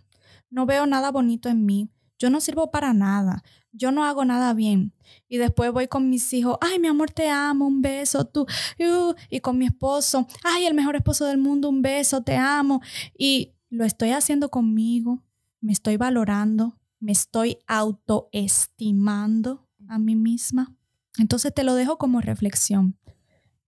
No 0.50 0.66
veo 0.66 0.86
nada 0.86 1.10
bonito 1.10 1.48
en 1.48 1.64
mí. 1.64 1.90
Yo 2.18 2.30
no 2.30 2.40
sirvo 2.40 2.70
para 2.70 2.92
nada. 2.92 3.42
Yo 3.76 3.90
no 3.90 4.04
hago 4.04 4.24
nada 4.24 4.54
bien. 4.54 4.92
Y 5.28 5.38
después 5.38 5.72
voy 5.72 5.88
con 5.88 6.08
mis 6.08 6.32
hijos, 6.32 6.56
ay, 6.60 6.78
mi 6.78 6.86
amor, 6.86 7.10
te 7.10 7.28
amo, 7.28 7.66
un 7.66 7.82
beso, 7.82 8.24
tú. 8.24 8.46
Uh, 8.78 9.14
y 9.28 9.40
con 9.40 9.58
mi 9.58 9.66
esposo, 9.66 10.28
ay, 10.44 10.66
el 10.66 10.74
mejor 10.74 10.94
esposo 10.94 11.26
del 11.26 11.38
mundo, 11.38 11.68
un 11.68 11.82
beso, 11.82 12.22
te 12.22 12.36
amo. 12.36 12.80
Y 13.18 13.52
lo 13.70 13.84
estoy 13.84 14.10
haciendo 14.10 14.50
conmigo, 14.50 15.24
me 15.60 15.72
estoy 15.72 15.96
valorando, 15.96 16.78
me 17.00 17.10
estoy 17.12 17.58
autoestimando 17.66 19.66
a 19.88 19.98
mí 19.98 20.14
misma. 20.14 20.72
Entonces 21.18 21.52
te 21.52 21.64
lo 21.64 21.74
dejo 21.74 21.98
como 21.98 22.20
reflexión. 22.20 22.96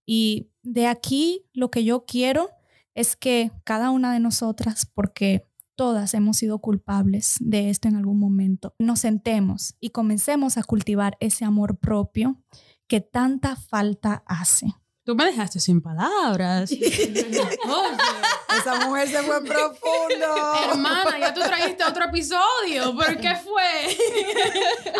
Y 0.05 0.47
de 0.63 0.87
aquí 0.87 1.45
lo 1.53 1.69
que 1.69 1.83
yo 1.83 2.05
quiero 2.05 2.49
es 2.95 3.17
que 3.17 3.51
cada 3.65 3.91
una 3.91 4.13
de 4.13 4.21
nosotras, 4.21 4.85
porque 4.85 5.45
todas 5.77 6.13
hemos 6.13 6.37
sido 6.37 6.59
culpables 6.59 7.37
de 7.39 7.69
esto 7.69 7.87
en 7.87 7.95
algún 7.95 8.19
momento, 8.19 8.73
nos 8.79 8.99
sentemos 8.99 9.75
y 9.79 9.91
comencemos 9.91 10.57
a 10.57 10.63
cultivar 10.63 11.15
ese 11.21 11.45
amor 11.45 11.77
propio 11.77 12.41
que 12.87 12.99
tanta 12.99 13.55
falta 13.55 14.23
hace. 14.25 14.73
Tú 15.07 15.15
me 15.15 15.23
dejaste 15.23 15.61
sin 15.61 15.79
palabras. 15.79 16.69
Esa 18.59 18.85
mujer 18.85 19.07
se 19.07 19.23
fue 19.23 19.41
profundo. 19.41 20.25
Hermana, 20.69 21.17
ya 21.19 21.33
tú 21.33 21.39
trajiste 21.39 21.85
otro 21.85 22.05
episodio. 22.05 22.93
¿Por 22.93 23.17
qué 23.17 23.35
fue? 23.35 23.95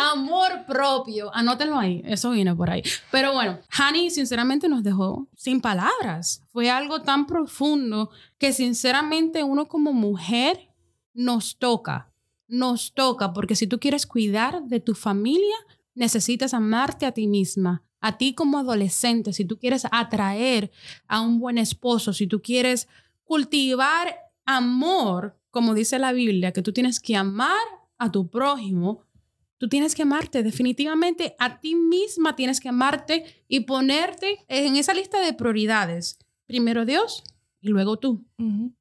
Amor 0.12 0.64
propio. 0.66 1.30
Anótenlo 1.34 1.78
ahí. 1.78 2.00
Eso 2.06 2.30
viene 2.30 2.54
por 2.54 2.70
ahí. 2.70 2.82
Pero 3.10 3.34
bueno, 3.34 3.58
Hani 3.68 4.08
sinceramente 4.08 4.66
nos 4.68 4.82
dejó 4.82 5.28
sin 5.36 5.60
palabras. 5.60 6.42
Fue 6.52 6.70
algo 6.70 7.02
tan 7.02 7.26
profundo 7.26 8.08
que 8.38 8.54
sinceramente 8.54 9.44
uno 9.44 9.68
como 9.68 9.92
mujer 9.92 10.67
nos 11.14 11.58
toca. 11.58 12.12
Nos 12.46 12.94
toca 12.94 13.32
porque 13.32 13.56
si 13.56 13.66
tú 13.66 13.78
quieres 13.78 14.06
cuidar 14.06 14.62
de 14.64 14.80
tu 14.80 14.94
familia, 14.94 15.56
necesitas 15.94 16.54
amarte 16.54 17.06
a 17.06 17.12
ti 17.12 17.26
misma 17.26 17.82
a 18.00 18.18
ti 18.18 18.34
como 18.34 18.58
adolescente, 18.58 19.32
si 19.32 19.44
tú 19.44 19.58
quieres 19.58 19.86
atraer 19.90 20.70
a 21.06 21.20
un 21.20 21.38
buen 21.38 21.58
esposo, 21.58 22.12
si 22.12 22.26
tú 22.26 22.42
quieres 22.42 22.88
cultivar 23.24 24.16
amor, 24.44 25.36
como 25.50 25.74
dice 25.74 25.98
la 25.98 26.12
Biblia, 26.12 26.52
que 26.52 26.62
tú 26.62 26.72
tienes 26.72 27.00
que 27.00 27.16
amar 27.16 27.58
a 27.98 28.10
tu 28.10 28.28
prójimo, 28.30 29.04
tú 29.58 29.68
tienes 29.68 29.94
que 29.94 30.02
amarte 30.02 30.42
definitivamente 30.42 31.34
a 31.38 31.60
ti 31.60 31.74
misma, 31.74 32.36
tienes 32.36 32.60
que 32.60 32.68
amarte 32.68 33.24
y 33.48 33.60
ponerte 33.60 34.44
en 34.48 34.76
esa 34.76 34.94
lista 34.94 35.20
de 35.20 35.32
prioridades. 35.32 36.18
Primero 36.46 36.84
Dios, 36.84 37.24
y 37.60 37.68
luego 37.68 37.98
tú. 37.98 38.24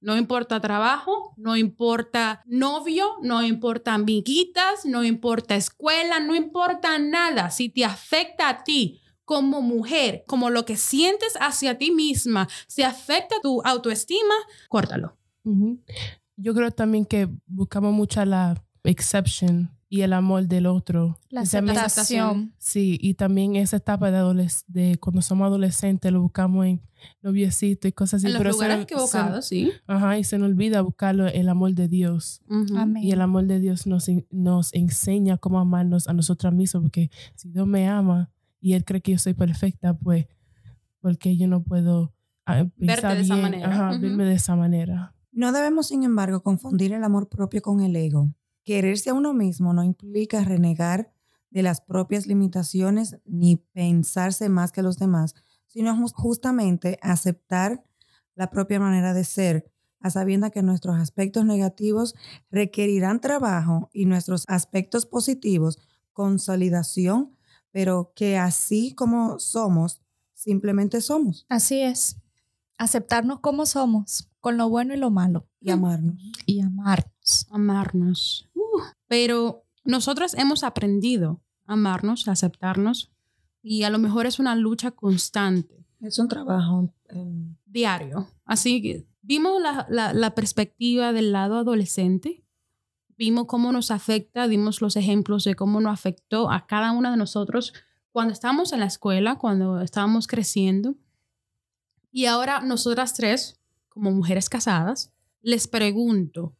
No 0.01 0.17
importa 0.17 0.59
trabajo, 0.59 1.33
no 1.37 1.57
importa 1.57 2.43
novio, 2.45 3.17
no 3.21 3.43
importa 3.43 3.93
amiguitas, 3.93 4.85
no 4.85 5.03
importa 5.03 5.55
escuela, 5.55 6.19
no 6.19 6.35
importa 6.35 6.99
nada. 6.99 7.49
Si 7.49 7.69
te 7.69 7.85
afecta 7.85 8.49
a 8.49 8.63
ti, 8.63 9.01
como 9.25 9.61
mujer, 9.61 10.23
como 10.25 10.49
lo 10.49 10.63
que 10.63 10.77
sientes 10.77 11.33
hacia 11.41 11.77
ti 11.77 11.91
misma, 11.91 12.47
si 12.67 12.83
afecta 12.83 13.35
tu 13.41 13.61
autoestima, 13.61 14.33
córtalo. 14.69 15.17
Yo 16.37 16.53
creo 16.53 16.71
también 16.71 17.05
que 17.05 17.27
buscamos 17.45 17.93
mucha 17.93 18.25
la 18.25 18.63
exception 18.83 19.76
y 19.89 20.01
el 20.01 20.13
amor 20.13 20.47
del 20.47 20.65
otro. 20.65 21.19
La 21.29 21.41
aceptación. 21.41 22.53
Sí, 22.57 22.97
y 23.01 23.13
también 23.13 23.55
esa 23.55 23.77
etapa 23.77 24.11
de, 24.11 24.51
de 24.67 24.97
cuando 24.99 25.21
somos 25.21 25.47
adolescentes 25.47 26.11
lo 26.11 26.21
buscamos 26.21 26.65
en 26.65 26.81
noviecito 27.21 27.87
y 27.87 27.91
cosas 27.93 28.23
así. 28.23 28.27
En 28.27 28.43
los 28.43 28.53
lugares 28.53 28.83
equivocados, 28.83 29.45
sí. 29.45 29.71
Ajá, 29.85 30.17
y 30.17 30.23
se 30.23 30.37
nos 30.37 30.49
olvida 30.49 30.81
buscarlo 30.81 31.27
el 31.27 31.47
amor 31.49 31.73
de 31.73 31.87
Dios. 31.87 32.41
Y 33.01 33.11
el 33.11 33.21
amor 33.21 33.45
de 33.45 33.59
Dios 33.59 33.87
nos, 33.87 34.09
nos 34.29 34.73
enseña 34.73 35.37
cómo 35.37 35.59
amarnos 35.59 36.07
a 36.07 36.13
nosotras 36.13 36.53
mismas, 36.53 36.81
porque 36.83 37.09
si 37.35 37.49
Dios 37.49 37.67
me 37.67 37.87
ama, 37.87 38.31
y 38.59 38.73
él 38.73 38.83
cree 38.83 39.01
que 39.01 39.13
yo 39.13 39.19
soy 39.19 39.33
perfecta, 39.33 39.93
pues, 39.93 40.25
porque 40.99 41.37
yo 41.37 41.47
no 41.47 41.63
puedo 41.63 42.13
ah, 42.45 42.65
pensar 42.77 43.15
de 43.15 43.21
esa 43.21 43.37
manera. 43.37 43.97
verme 43.99 44.25
de 44.25 44.33
esa 44.33 44.55
manera. 44.55 45.13
No 45.31 45.51
debemos, 45.51 45.87
sin 45.87 46.03
embargo, 46.03 46.41
confundir 46.41 46.91
el 46.93 47.03
amor 47.03 47.29
propio 47.29 47.61
con 47.61 47.81
el 47.81 47.95
ego. 47.95 48.33
Quererse 48.67 49.11
a 49.11 49.13
uno 49.13 49.33
mismo 49.33 49.71
no 49.71 49.81
implica 49.81 50.43
renegar 50.43 51.13
de 51.51 51.63
las 51.63 51.79
propias 51.79 52.27
limitaciones 52.27 53.15
ni 53.23 53.55
pensarse 53.55 54.49
más 54.49 54.73
que 54.73 54.81
los 54.81 54.97
demás, 54.97 55.35
sino 55.67 55.95
justamente 56.09 56.99
aceptar 57.01 57.85
la 58.35 58.49
propia 58.49 58.81
manera 58.81 59.13
de 59.13 59.23
ser, 59.23 59.71
a 60.01 60.09
sabienda 60.09 60.49
que 60.49 60.63
nuestros 60.63 60.97
aspectos 60.97 61.45
negativos 61.45 62.13
requerirán 62.51 63.21
trabajo 63.21 63.89
y 63.93 64.05
nuestros 64.05 64.43
aspectos 64.49 65.05
positivos 65.05 65.79
consolidación 66.11 67.37
pero 67.71 68.11
que 68.15 68.37
así 68.37 68.93
como 68.95 69.39
somos, 69.39 70.01
simplemente 70.33 70.99
somos. 70.99 71.45
Así 71.47 71.81
es. 71.81 72.17
Aceptarnos 72.79 73.39
como 73.39 73.67
somos, 73.67 74.29
con 74.39 74.57
lo 74.57 74.67
bueno 74.67 74.95
y 74.95 74.97
lo 74.97 75.11
malo. 75.11 75.47
Y 75.61 75.69
amarnos. 75.69 76.17
Y 76.47 76.61
amarnos. 76.61 77.47
Amarnos. 77.51 78.49
Pero 79.07 79.65
nosotros 79.83 80.33
hemos 80.33 80.63
aprendido 80.63 81.41
a 81.65 81.73
amarnos, 81.73 82.27
a 82.27 82.33
aceptarnos, 82.33 83.11
y 83.61 83.83
a 83.83 83.89
lo 83.89 83.99
mejor 83.99 84.25
es 84.25 84.39
una 84.39 84.55
lucha 84.55 84.91
constante. 84.91 85.85
Es 86.01 86.19
un 86.19 86.27
trabajo 86.27 86.93
diario. 87.65 88.27
Así 88.45 88.81
que 88.81 89.07
vimos 89.21 89.61
la, 89.61 90.13
la 90.13 90.35
perspectiva 90.35 91.11
del 91.11 91.31
lado 91.31 91.57
adolescente, 91.57 92.43
vimos 93.17 93.45
cómo 93.47 93.71
nos 93.71 93.91
afecta, 93.91 94.47
dimos 94.47 94.81
los 94.81 94.95
ejemplos 94.95 95.43
de 95.43 95.55
cómo 95.55 95.81
nos 95.81 95.93
afectó 95.93 96.51
a 96.51 96.67
cada 96.67 96.91
una 96.91 97.11
de 97.11 97.17
nosotros 97.17 97.73
cuando 98.11 98.33
estábamos 98.33 98.73
en 98.73 98.79
la 98.79 98.85
escuela, 98.85 99.37
cuando 99.37 99.81
estábamos 99.81 100.27
creciendo. 100.27 100.95
Y 102.11 102.25
ahora 102.25 102.61
nosotras 102.61 103.13
tres, 103.13 103.59
como 103.89 104.11
mujeres 104.11 104.49
casadas, 104.49 105.13
les 105.41 105.67
pregunto, 105.67 106.55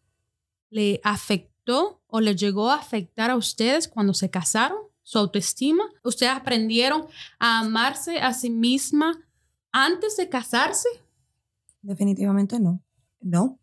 ¿le 0.69 0.99
afectó 1.03 1.56
o 1.67 2.19
le 2.19 2.35
llegó 2.35 2.69
a 2.69 2.75
afectar 2.75 3.29
a 3.29 3.35
ustedes 3.35 3.87
cuando 3.87 4.13
se 4.13 4.29
casaron? 4.29 4.77
¿Su 5.03 5.17
autoestima? 5.19 5.83
¿Ustedes 6.03 6.33
aprendieron 6.33 7.05
a 7.39 7.59
amarse 7.59 8.19
a 8.19 8.33
sí 8.33 8.49
misma 8.49 9.17
antes 9.71 10.17
de 10.17 10.29
casarse? 10.29 10.89
Definitivamente 11.81 12.59
no. 12.59 12.81
No. 13.21 13.59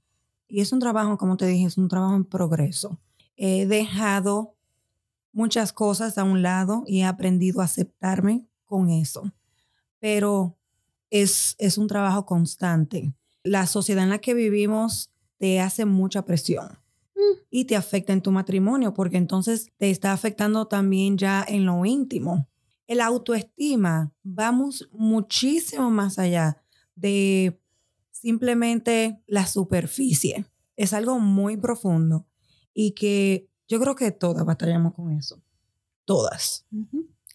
Y 0.48 0.60
es 0.60 0.72
un 0.72 0.80
trabajo, 0.80 1.18
como 1.18 1.36
te 1.36 1.46
dije, 1.46 1.66
es 1.66 1.76
un 1.76 1.88
trabajo 1.88 2.14
en 2.14 2.24
progreso. 2.24 2.98
He 3.36 3.66
dejado 3.66 4.56
muchas 5.32 5.72
cosas 5.72 6.16
a 6.16 6.24
un 6.24 6.42
lado 6.42 6.84
y 6.86 7.00
he 7.00 7.04
aprendido 7.04 7.60
a 7.60 7.64
aceptarme 7.64 8.46
con 8.64 8.88
eso. 8.88 9.30
Pero 9.98 10.56
es, 11.10 11.56
es 11.58 11.76
un 11.76 11.88
trabajo 11.88 12.24
constante. 12.24 13.12
La 13.42 13.66
sociedad 13.66 14.04
en 14.04 14.10
la 14.10 14.18
que 14.18 14.34
vivimos 14.34 15.10
te 15.38 15.60
hace 15.60 15.84
mucha 15.84 16.24
presión. 16.24 16.78
Y 17.50 17.64
te 17.64 17.77
afecta 17.77 18.12
en 18.12 18.22
tu 18.22 18.33
matrimonio 18.33 18.94
porque 18.94 19.16
entonces 19.16 19.70
te 19.77 19.90
está 19.90 20.12
afectando 20.12 20.66
también 20.66 21.16
ya 21.16 21.44
en 21.46 21.66
lo 21.66 21.85
íntimo. 21.85 22.48
El 22.87 23.00
autoestima, 23.00 24.12
vamos 24.22 24.88
muchísimo 24.92 25.90
más 25.90 26.18
allá 26.18 26.62
de 26.94 27.61
simplemente 28.11 29.22
la 29.27 29.46
superficie. 29.46 30.46
Es 30.77 30.92
algo 30.92 31.18
muy 31.18 31.57
profundo 31.57 32.27
y 32.74 32.92
que 32.92 33.48
yo 33.68 33.81
creo 33.81 33.94
que 33.94 34.11
todas 34.11 34.44
batallamos 34.44 34.94
con 34.94 35.12
eso. 35.12 35.42
Todas. 36.05 36.66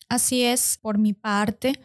Así 0.10 0.44
es, 0.44 0.78
por 0.82 0.98
mi 0.98 1.13
parte, 1.13 1.80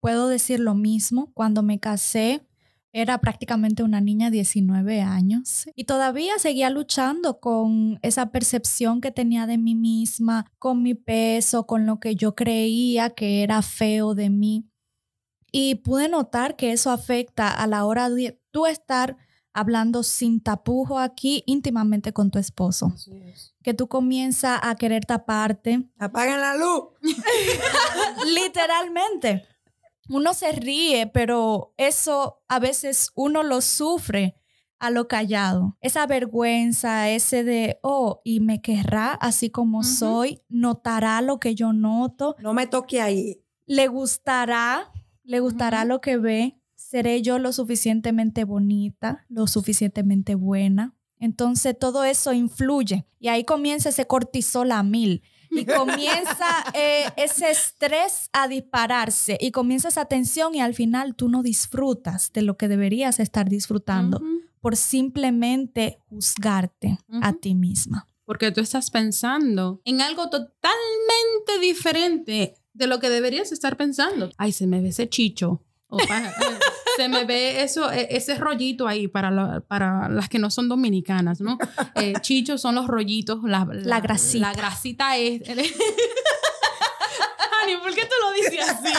puedo 0.00 0.28
decir 0.28 0.60
lo 0.60 0.74
mismo. 0.74 1.32
Cuando 1.34 1.62
me 1.62 1.78
casé, 1.78 2.46
era 2.92 3.18
prácticamente 3.18 3.82
una 3.82 4.00
niña 4.00 4.30
de 4.30 4.38
19 4.38 5.00
años 5.00 5.66
y 5.74 5.84
todavía 5.84 6.38
seguía 6.38 6.70
luchando 6.70 7.38
con 7.38 7.98
esa 8.02 8.30
percepción 8.30 9.00
que 9.00 9.10
tenía 9.10 9.46
de 9.46 9.58
mí 9.58 9.74
misma, 9.74 10.50
con 10.58 10.82
mi 10.82 10.94
peso, 10.94 11.66
con 11.66 11.86
lo 11.86 12.00
que 12.00 12.16
yo 12.16 12.34
creía 12.34 13.10
que 13.10 13.42
era 13.42 13.62
feo 13.62 14.14
de 14.14 14.30
mí. 14.30 14.66
Y 15.52 15.76
pude 15.76 16.08
notar 16.08 16.56
que 16.56 16.72
eso 16.72 16.90
afecta 16.90 17.48
a 17.48 17.66
la 17.66 17.84
hora 17.84 18.08
de 18.08 18.40
tú 18.50 18.66
estar 18.66 19.16
hablando 19.52 20.04
sin 20.04 20.40
tapujo 20.40 20.98
aquí 20.98 21.42
íntimamente 21.46 22.12
con 22.12 22.30
tu 22.30 22.38
esposo. 22.38 22.94
Que 23.62 23.74
tú 23.74 23.88
comienzas 23.88 24.60
a 24.62 24.76
querer 24.76 25.04
taparte. 25.04 25.88
Apaguen 25.98 26.40
la 26.40 26.56
luz. 26.56 26.84
Literalmente 28.32 29.49
uno 30.10 30.34
se 30.34 30.52
ríe, 30.52 31.06
pero 31.06 31.72
eso 31.76 32.42
a 32.48 32.58
veces 32.58 33.10
uno 33.14 33.42
lo 33.42 33.60
sufre 33.60 34.34
a 34.78 34.90
lo 34.90 35.06
callado. 35.06 35.76
Esa 35.80 36.06
vergüenza, 36.06 37.10
ese 37.10 37.44
de, 37.44 37.78
oh, 37.82 38.20
y 38.24 38.40
me 38.40 38.60
querrá 38.60 39.12
así 39.12 39.50
como 39.50 39.84
soy, 39.84 40.42
notará 40.48 41.20
lo 41.22 41.38
que 41.38 41.54
yo 41.54 41.72
noto. 41.72 42.34
No 42.40 42.54
me 42.54 42.66
toque 42.66 43.00
ahí. 43.00 43.44
Le 43.66 43.86
gustará, 43.86 44.90
le 45.22 45.38
gustará 45.38 45.84
lo 45.84 46.00
que 46.00 46.16
ve. 46.16 46.60
Seré 46.74 47.22
yo 47.22 47.38
lo 47.38 47.52
suficientemente 47.52 48.44
bonita, 48.44 49.26
lo 49.28 49.46
suficientemente 49.46 50.34
buena. 50.34 50.96
Entonces 51.18 51.78
todo 51.78 52.02
eso 52.02 52.32
influye 52.32 53.06
y 53.20 53.28
ahí 53.28 53.44
comienza 53.44 53.90
ese 53.90 54.06
cortisol 54.06 54.72
a 54.72 54.82
mil 54.82 55.22
y 55.50 55.64
comienza 55.64 56.64
eh, 56.74 57.10
ese 57.16 57.50
estrés 57.50 58.30
a 58.32 58.48
dispararse 58.48 59.36
y 59.40 59.50
comienza 59.50 59.88
esa 59.88 60.04
tensión 60.06 60.54
y 60.54 60.60
al 60.60 60.74
final 60.74 61.14
tú 61.14 61.28
no 61.28 61.42
disfrutas 61.42 62.32
de 62.32 62.42
lo 62.42 62.56
que 62.56 62.68
deberías 62.68 63.20
estar 63.20 63.48
disfrutando 63.48 64.20
por 64.60 64.76
simplemente 64.76 65.98
juzgarte 66.08 66.98
a 67.22 67.32
ti 67.32 67.54
misma. 67.54 68.06
Porque 68.24 68.52
tú 68.52 68.60
estás 68.60 68.90
pensando 68.90 69.80
en 69.84 70.00
algo 70.00 70.30
totalmente 70.30 71.58
diferente 71.60 72.54
de 72.72 72.86
lo 72.86 73.00
que 73.00 73.10
deberías 73.10 73.52
estar 73.52 73.76
pensando. 73.76 74.30
Ay, 74.36 74.52
se 74.52 74.66
me 74.66 74.80
ve 74.80 74.90
ese 74.90 75.08
chicho. 75.08 75.62
se 77.00 77.08
me 77.08 77.24
ve 77.24 77.62
eso, 77.62 77.90
e, 77.90 78.08
ese 78.10 78.34
rollito 78.34 78.86
ahí 78.86 79.08
para, 79.08 79.60
para 79.60 80.10
las 80.10 80.28
que 80.28 80.38
no 80.38 80.50
son 80.50 80.68
dominicanas, 80.68 81.40
¿no? 81.40 81.56
Eh, 81.94 82.12
chichos 82.20 82.60
son 82.60 82.74
los 82.74 82.86
rollitos, 82.88 83.42
la, 83.42 83.66
la, 83.70 84.00
grasita. 84.00 84.48
La 84.48 84.54
grasita 84.54 85.16
es... 85.16 85.40
Ani, 87.62 87.76
¿por 87.82 87.94
qué 87.94 88.02
tú 88.02 88.14
lo 88.22 88.32
dices 88.34 88.68
así? 88.68 88.92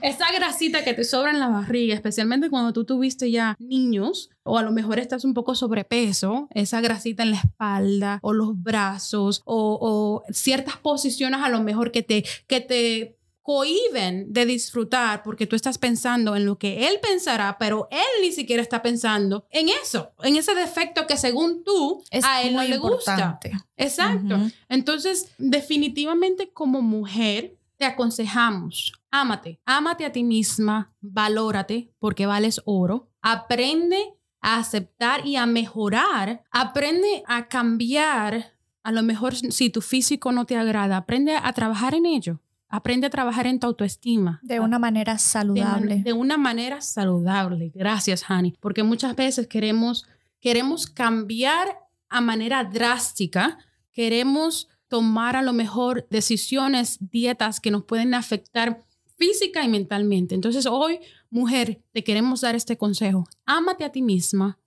Esa 0.00 0.32
grasita 0.32 0.82
que 0.82 0.94
te 0.94 1.04
sobra 1.04 1.30
en 1.30 1.38
la 1.38 1.48
barriga, 1.48 1.94
especialmente 1.94 2.48
cuando 2.48 2.72
tú 2.72 2.84
tuviste 2.84 3.30
ya 3.30 3.54
niños, 3.58 4.30
o 4.42 4.56
a 4.56 4.62
lo 4.62 4.72
mejor 4.72 4.98
estás 4.98 5.26
un 5.26 5.34
poco 5.34 5.54
sobrepeso, 5.54 6.48
esa 6.54 6.80
grasita 6.80 7.22
en 7.22 7.32
la 7.32 7.36
espalda 7.36 8.18
o 8.22 8.32
los 8.32 8.62
brazos, 8.62 9.42
o, 9.44 9.78
o 9.78 10.32
ciertas 10.32 10.78
posiciones 10.78 11.40
a 11.42 11.50
lo 11.50 11.60
mejor 11.60 11.92
que 11.92 12.02
te, 12.02 12.24
que 12.46 12.60
te 12.60 13.19
cohiben 13.50 14.32
de 14.32 14.46
disfrutar 14.46 15.24
porque 15.24 15.44
tú 15.44 15.56
estás 15.56 15.76
pensando 15.76 16.36
en 16.36 16.46
lo 16.46 16.56
que 16.56 16.86
él 16.86 17.00
pensará, 17.02 17.58
pero 17.58 17.88
él 17.90 17.98
ni 18.22 18.30
siquiera 18.30 18.62
está 18.62 18.80
pensando 18.80 19.44
en 19.50 19.68
eso, 19.68 20.12
en 20.22 20.36
ese 20.36 20.54
defecto 20.54 21.04
que 21.08 21.16
según 21.16 21.64
tú 21.64 22.00
a 22.22 22.42
él 22.42 22.54
no 22.54 22.62
le 22.62 22.78
gusta. 22.78 23.40
Exacto. 23.76 24.38
Entonces, 24.68 25.32
definitivamente 25.36 26.52
como 26.52 26.80
mujer 26.80 27.58
te 27.76 27.86
aconsejamos, 27.86 28.92
ámate, 29.10 29.60
ámate 29.64 30.04
a 30.04 30.12
ti 30.12 30.22
misma, 30.22 30.94
valórate 31.00 31.90
porque 31.98 32.26
vales 32.26 32.62
oro, 32.66 33.08
aprende 33.20 34.14
a 34.40 34.58
aceptar 34.58 35.26
y 35.26 35.34
a 35.34 35.46
mejorar, 35.46 36.44
aprende 36.52 37.24
a 37.26 37.48
cambiar, 37.48 38.54
a 38.84 38.92
lo 38.92 39.02
mejor 39.02 39.34
si 39.34 39.70
tu 39.70 39.80
físico 39.80 40.30
no 40.30 40.44
te 40.44 40.56
agrada, 40.56 40.98
aprende 40.98 41.34
a 41.34 41.52
trabajar 41.52 41.96
en 41.96 42.06
ello 42.06 42.40
Aprende 42.70 43.08
a 43.08 43.10
trabajar 43.10 43.46
en 43.46 43.58
tu 43.58 43.66
autoestima. 43.66 44.40
De 44.42 44.60
una 44.60 44.78
manera 44.78 45.18
saludable. 45.18 46.02
De, 46.02 46.12
una 46.12 46.38
manera 46.38 46.80
saludable. 46.80 47.72
Gracias, 47.74 48.24
Hani. 48.28 48.54
Porque 48.60 48.84
muchas 48.84 49.16
veces 49.16 49.48
queremos, 49.48 50.06
queremos 50.40 50.86
cambiar 50.86 51.66
a 52.08 52.20
manera 52.20 52.62
drástica. 52.64 53.58
Queremos 53.92 54.68
tomar 54.86 55.34
a 55.36 55.42
lo 55.42 55.52
mejor 55.52 56.06
decisiones, 56.10 56.98
dietas 57.00 57.60
que 57.60 57.70
nos 57.70 57.84
pueden 57.84 58.14
afectar 58.14 58.80
física 59.16 59.62
y 59.64 59.68
mentalmente. 59.68 60.34
Entonces 60.34 60.66
hoy, 60.66 61.00
mujer, 61.28 61.82
te 61.92 62.02
queremos 62.02 62.40
dar 62.40 62.54
este 62.54 62.78
consejo. 62.78 63.26
Ámate 63.46 63.84
a 63.84 63.92
ti 63.92 64.00
misma, 64.00 64.58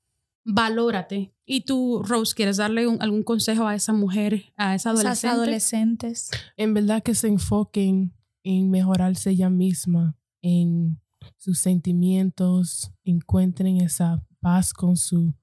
valórate. 0.46 1.34
Y 1.46 1.62
tú, 1.62 2.04
Rose, 2.04 2.34
¿quieres 2.36 2.58
darle 2.58 2.86
algún 3.00 3.24
consejo 3.24 3.68
a 3.68 3.76
esa 3.76 3.94
mujer, 3.94 4.54
a 4.56 4.76
esa 4.76 4.92
adolescente? 4.92 5.28
Esas 5.28 5.38
adolescentes. 5.38 6.30
En 6.58 6.74
verdad 6.74 7.04
que 7.04 7.16
se 7.16 7.28
enfoquen 7.28 8.14
en 8.44 8.70
mejorarse 8.70 9.32
ella 9.32 9.50
misma, 9.50 10.18
en 10.42 11.00
sus 11.38 11.60
sentimientos, 11.60 12.92
encuentren 13.04 13.78
esa 13.78 14.26
paz 14.40 14.74
con 14.74 14.98
su 14.98 15.34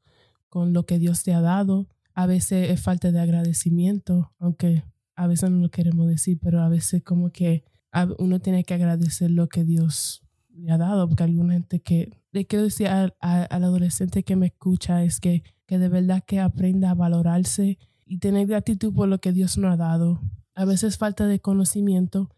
con 0.48 0.72
lo 0.72 0.84
que 0.84 0.98
Dios 0.98 1.22
te 1.22 1.32
ha 1.32 1.40
dado. 1.40 1.88
A 2.12 2.26
veces 2.26 2.70
es 2.70 2.82
falta 2.82 3.12
de 3.12 3.20
agradecimiento, 3.20 4.32
aunque 4.38 4.84
a 5.14 5.26
veces 5.26 5.50
no 5.50 5.58
lo 5.58 5.70
queremos 5.70 6.08
decir, 6.08 6.38
pero 6.42 6.60
a 6.60 6.68
veces 6.68 7.02
como 7.02 7.30
que 7.30 7.64
uno 8.18 8.40
tiene 8.40 8.64
que 8.64 8.74
agradecer 8.74 9.30
lo 9.30 9.48
que 9.48 9.64
Dios 9.64 10.22
le 10.60 10.72
ha 10.72 10.78
dado, 10.78 11.08
porque 11.08 11.24
alguna 11.24 11.54
gente 11.54 11.80
que 11.80 12.10
le 12.32 12.46
quiero 12.46 12.64
decir 12.64 12.88
al, 12.88 13.14
adolescente 13.20 14.22
que 14.22 14.36
me 14.36 14.46
escucha 14.46 15.02
es 15.02 15.20
que, 15.20 15.42
que 15.66 15.78
de 15.78 15.88
verdad 15.88 16.22
que 16.26 16.40
aprenda 16.40 16.90
a 16.90 16.94
valorarse 16.94 17.78
y 18.06 18.18
tener 18.18 18.46
gratitud 18.46 18.92
por 18.92 19.08
lo 19.08 19.20
que 19.20 19.32
Dios 19.32 19.58
nos 19.58 19.72
ha 19.72 19.76
dado. 19.76 20.20
A 20.54 20.64
veces 20.64 20.98
falta 20.98 21.26
de 21.26 21.40
conocimiento 21.40 22.30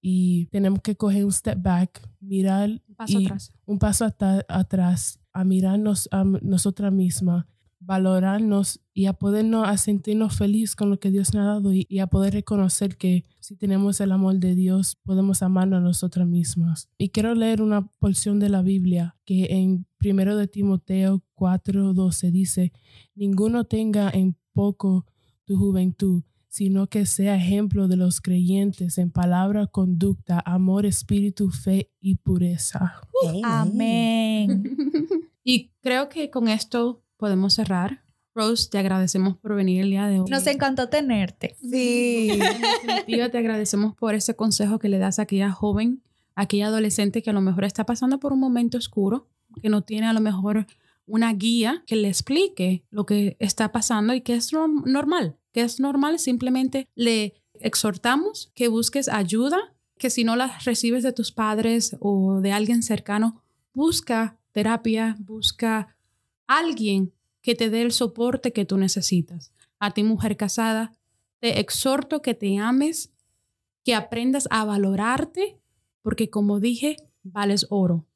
y 0.00 0.46
tenemos 0.46 0.80
que 0.80 0.96
coger 0.96 1.24
un 1.24 1.32
step 1.32 1.60
back, 1.60 2.08
mirar 2.20 2.70
un 2.88 2.94
paso 2.96 3.18
atrás, 3.18 3.52
un 3.66 3.78
paso 3.78 4.14
atrás 4.48 5.20
a 5.32 5.44
mirarnos 5.44 6.08
a 6.10 6.24
nosotras 6.24 6.92
mismas 6.92 7.46
valorarnos 7.80 8.80
y 8.92 9.06
a 9.06 9.14
podernos 9.14 9.66
a 9.66 9.78
sentirnos 9.78 10.36
felices 10.36 10.76
con 10.76 10.90
lo 10.90 11.00
que 11.00 11.10
Dios 11.10 11.32
nos 11.34 11.42
ha 11.42 11.46
dado 11.46 11.72
y, 11.72 11.98
a 11.98 12.06
poder 12.06 12.34
reconocer 12.34 12.96
que 12.96 13.24
si 13.40 13.56
tenemos 13.56 14.00
el 14.00 14.12
amor 14.12 14.38
de 14.38 14.54
Dios 14.54 14.96
podemos 15.02 15.42
amarnos 15.42 15.78
a 15.78 15.82
nosotras 15.82 16.28
mismas. 16.28 16.90
Y 16.98 17.08
quiero 17.08 17.34
leer 17.34 17.62
una 17.62 17.86
porción 17.98 18.38
de 18.38 18.50
la 18.50 18.60
Biblia 18.62 19.16
que 19.24 19.46
en 19.50 19.86
1 20.04 20.36
de 20.36 20.46
Timoteo 20.46 21.22
4:12 21.34 22.30
dice, 22.30 22.72
ninguno 23.14 23.64
tenga 23.64 24.10
en 24.10 24.36
poco 24.52 25.06
tu 25.44 25.56
juventud, 25.56 26.22
sino 26.48 26.86
que 26.88 27.06
sea 27.06 27.36
ejemplo 27.36 27.88
de 27.88 27.96
los 27.96 28.20
creyentes 28.20 28.98
en 28.98 29.10
palabra, 29.10 29.66
conducta, 29.66 30.42
amor, 30.44 30.84
espíritu, 30.84 31.48
fe 31.50 31.90
y 31.98 32.16
pureza. 32.16 33.00
Amén. 33.42 34.64
y 35.44 35.70
creo 35.80 36.08
que 36.08 36.28
con 36.28 36.48
esto 36.48 37.02
podemos 37.20 37.54
cerrar. 37.54 38.02
Rose, 38.34 38.68
te 38.70 38.78
agradecemos 38.78 39.36
por 39.36 39.54
venir 39.54 39.82
el 39.82 39.90
día 39.90 40.06
de 40.06 40.20
hoy. 40.20 40.30
Nos 40.30 40.46
encantó 40.46 40.88
tenerte. 40.88 41.56
Sí. 41.60 42.30
En 43.06 43.30
te 43.30 43.38
agradecemos 43.38 43.94
por 43.94 44.14
ese 44.14 44.34
consejo 44.34 44.78
que 44.78 44.88
le 44.88 44.98
das 44.98 45.18
a 45.18 45.22
aquella 45.22 45.50
joven, 45.50 46.02
a 46.34 46.42
aquella 46.42 46.68
adolescente 46.68 47.22
que 47.22 47.30
a 47.30 47.32
lo 47.32 47.40
mejor 47.40 47.64
está 47.64 47.84
pasando 47.84 48.18
por 48.18 48.32
un 48.32 48.40
momento 48.40 48.78
oscuro, 48.78 49.28
que 49.60 49.68
no 49.68 49.82
tiene 49.82 50.06
a 50.06 50.12
lo 50.12 50.20
mejor 50.20 50.66
una 51.06 51.32
guía 51.32 51.82
que 51.86 51.96
le 51.96 52.08
explique 52.08 52.84
lo 52.90 53.04
que 53.04 53.36
está 53.40 53.72
pasando 53.72 54.14
y 54.14 54.20
que 54.20 54.34
es 54.34 54.52
normal, 54.52 55.36
que 55.52 55.62
es 55.62 55.80
normal. 55.80 56.18
Simplemente 56.18 56.88
le 56.94 57.34
exhortamos 57.54 58.52
que 58.54 58.68
busques 58.68 59.08
ayuda, 59.08 59.74
que 59.98 60.08
si 60.08 60.24
no 60.24 60.36
la 60.36 60.58
recibes 60.64 61.02
de 61.02 61.12
tus 61.12 61.32
padres 61.32 61.96
o 62.00 62.40
de 62.40 62.52
alguien 62.52 62.82
cercano, 62.82 63.42
busca 63.74 64.38
terapia, 64.52 65.16
busca 65.18 65.96
alguien 66.46 67.12
que 67.42 67.54
te 67.54 67.70
dé 67.70 67.82
el 67.82 67.92
soporte 67.92 68.52
que 68.52 68.64
tú 68.64 68.76
necesitas. 68.76 69.52
A 69.78 69.92
ti, 69.92 70.02
mujer 70.02 70.36
casada, 70.36 70.92
te 71.38 71.60
exhorto 71.60 72.22
que 72.22 72.34
te 72.34 72.58
ames, 72.58 73.12
que 73.84 73.94
aprendas 73.94 74.46
a 74.50 74.64
valorarte, 74.64 75.58
porque 76.02 76.28
como 76.28 76.60
dije, 76.60 76.96
vales 77.22 77.66
oro. 77.70 78.06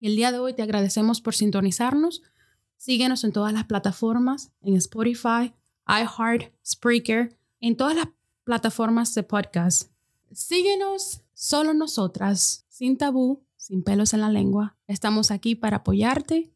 El 0.00 0.16
día 0.16 0.32
de 0.32 0.38
hoy 0.38 0.54
te 0.54 0.62
agradecemos 0.62 1.20
por 1.20 1.34
sintonizarnos. 1.34 2.22
Síguenos 2.76 3.24
en 3.24 3.32
todas 3.32 3.52
las 3.52 3.64
plataformas, 3.64 4.52
en 4.62 4.74
Spotify, 4.76 5.54
iHeart, 5.86 6.52
Spreaker, 6.64 7.36
en 7.60 7.76
todas 7.76 7.94
las 7.94 8.08
plataformas 8.44 9.14
de 9.14 9.22
podcast. 9.22 9.90
Síguenos 10.32 11.22
solo 11.34 11.74
nosotras, 11.74 12.64
sin 12.68 12.96
tabú, 12.96 13.44
sin 13.56 13.82
pelos 13.82 14.14
en 14.14 14.20
la 14.22 14.30
lengua. 14.30 14.76
Estamos 14.86 15.30
aquí 15.30 15.54
para 15.54 15.78
apoyarte, 15.78 16.50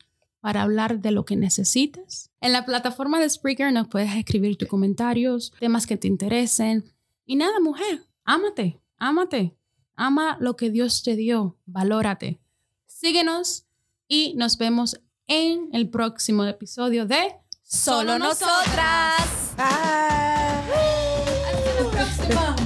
para 0.45 0.61
hablar 0.61 1.01
de 1.01 1.11
lo 1.11 1.25
que 1.25 1.37
necesites. 1.37 2.31
En 2.43 2.53
la 2.53 2.67
plataforma 2.67 3.19
de 3.19 3.31
Spreaker 3.31 3.73
nos 3.73 3.89
puedes 3.89 4.15
escribir 4.15 4.59
tus 4.59 4.69
comentarios, 4.69 5.55
temas 5.59 5.87
que 5.87 5.97
te 5.97 6.07
interesen. 6.07 6.85
Y 7.25 7.37
nada, 7.37 7.61
mujer, 7.61 8.05
ámate, 8.25 8.79
ámate. 8.99 9.57
Ama 9.97 10.37
lo 10.41 10.55
que 10.55 10.69
Dios 10.69 11.03
te 11.03 11.17
dio, 11.17 11.57
valórate. 11.65 12.43
Síguenos 12.85 13.65
y 14.07 14.35
nos 14.37 14.59
vemos 14.59 15.01
en 15.29 15.71
el 15.73 15.89
próximo 15.89 16.45
episodio 16.45 17.07
de 17.07 17.37
Solo 17.63 18.19
nosotras. 18.19 19.55
Bye. 19.57 19.65
Hasta 21.55 21.83
la 21.83 21.91
próxima. 21.91 22.64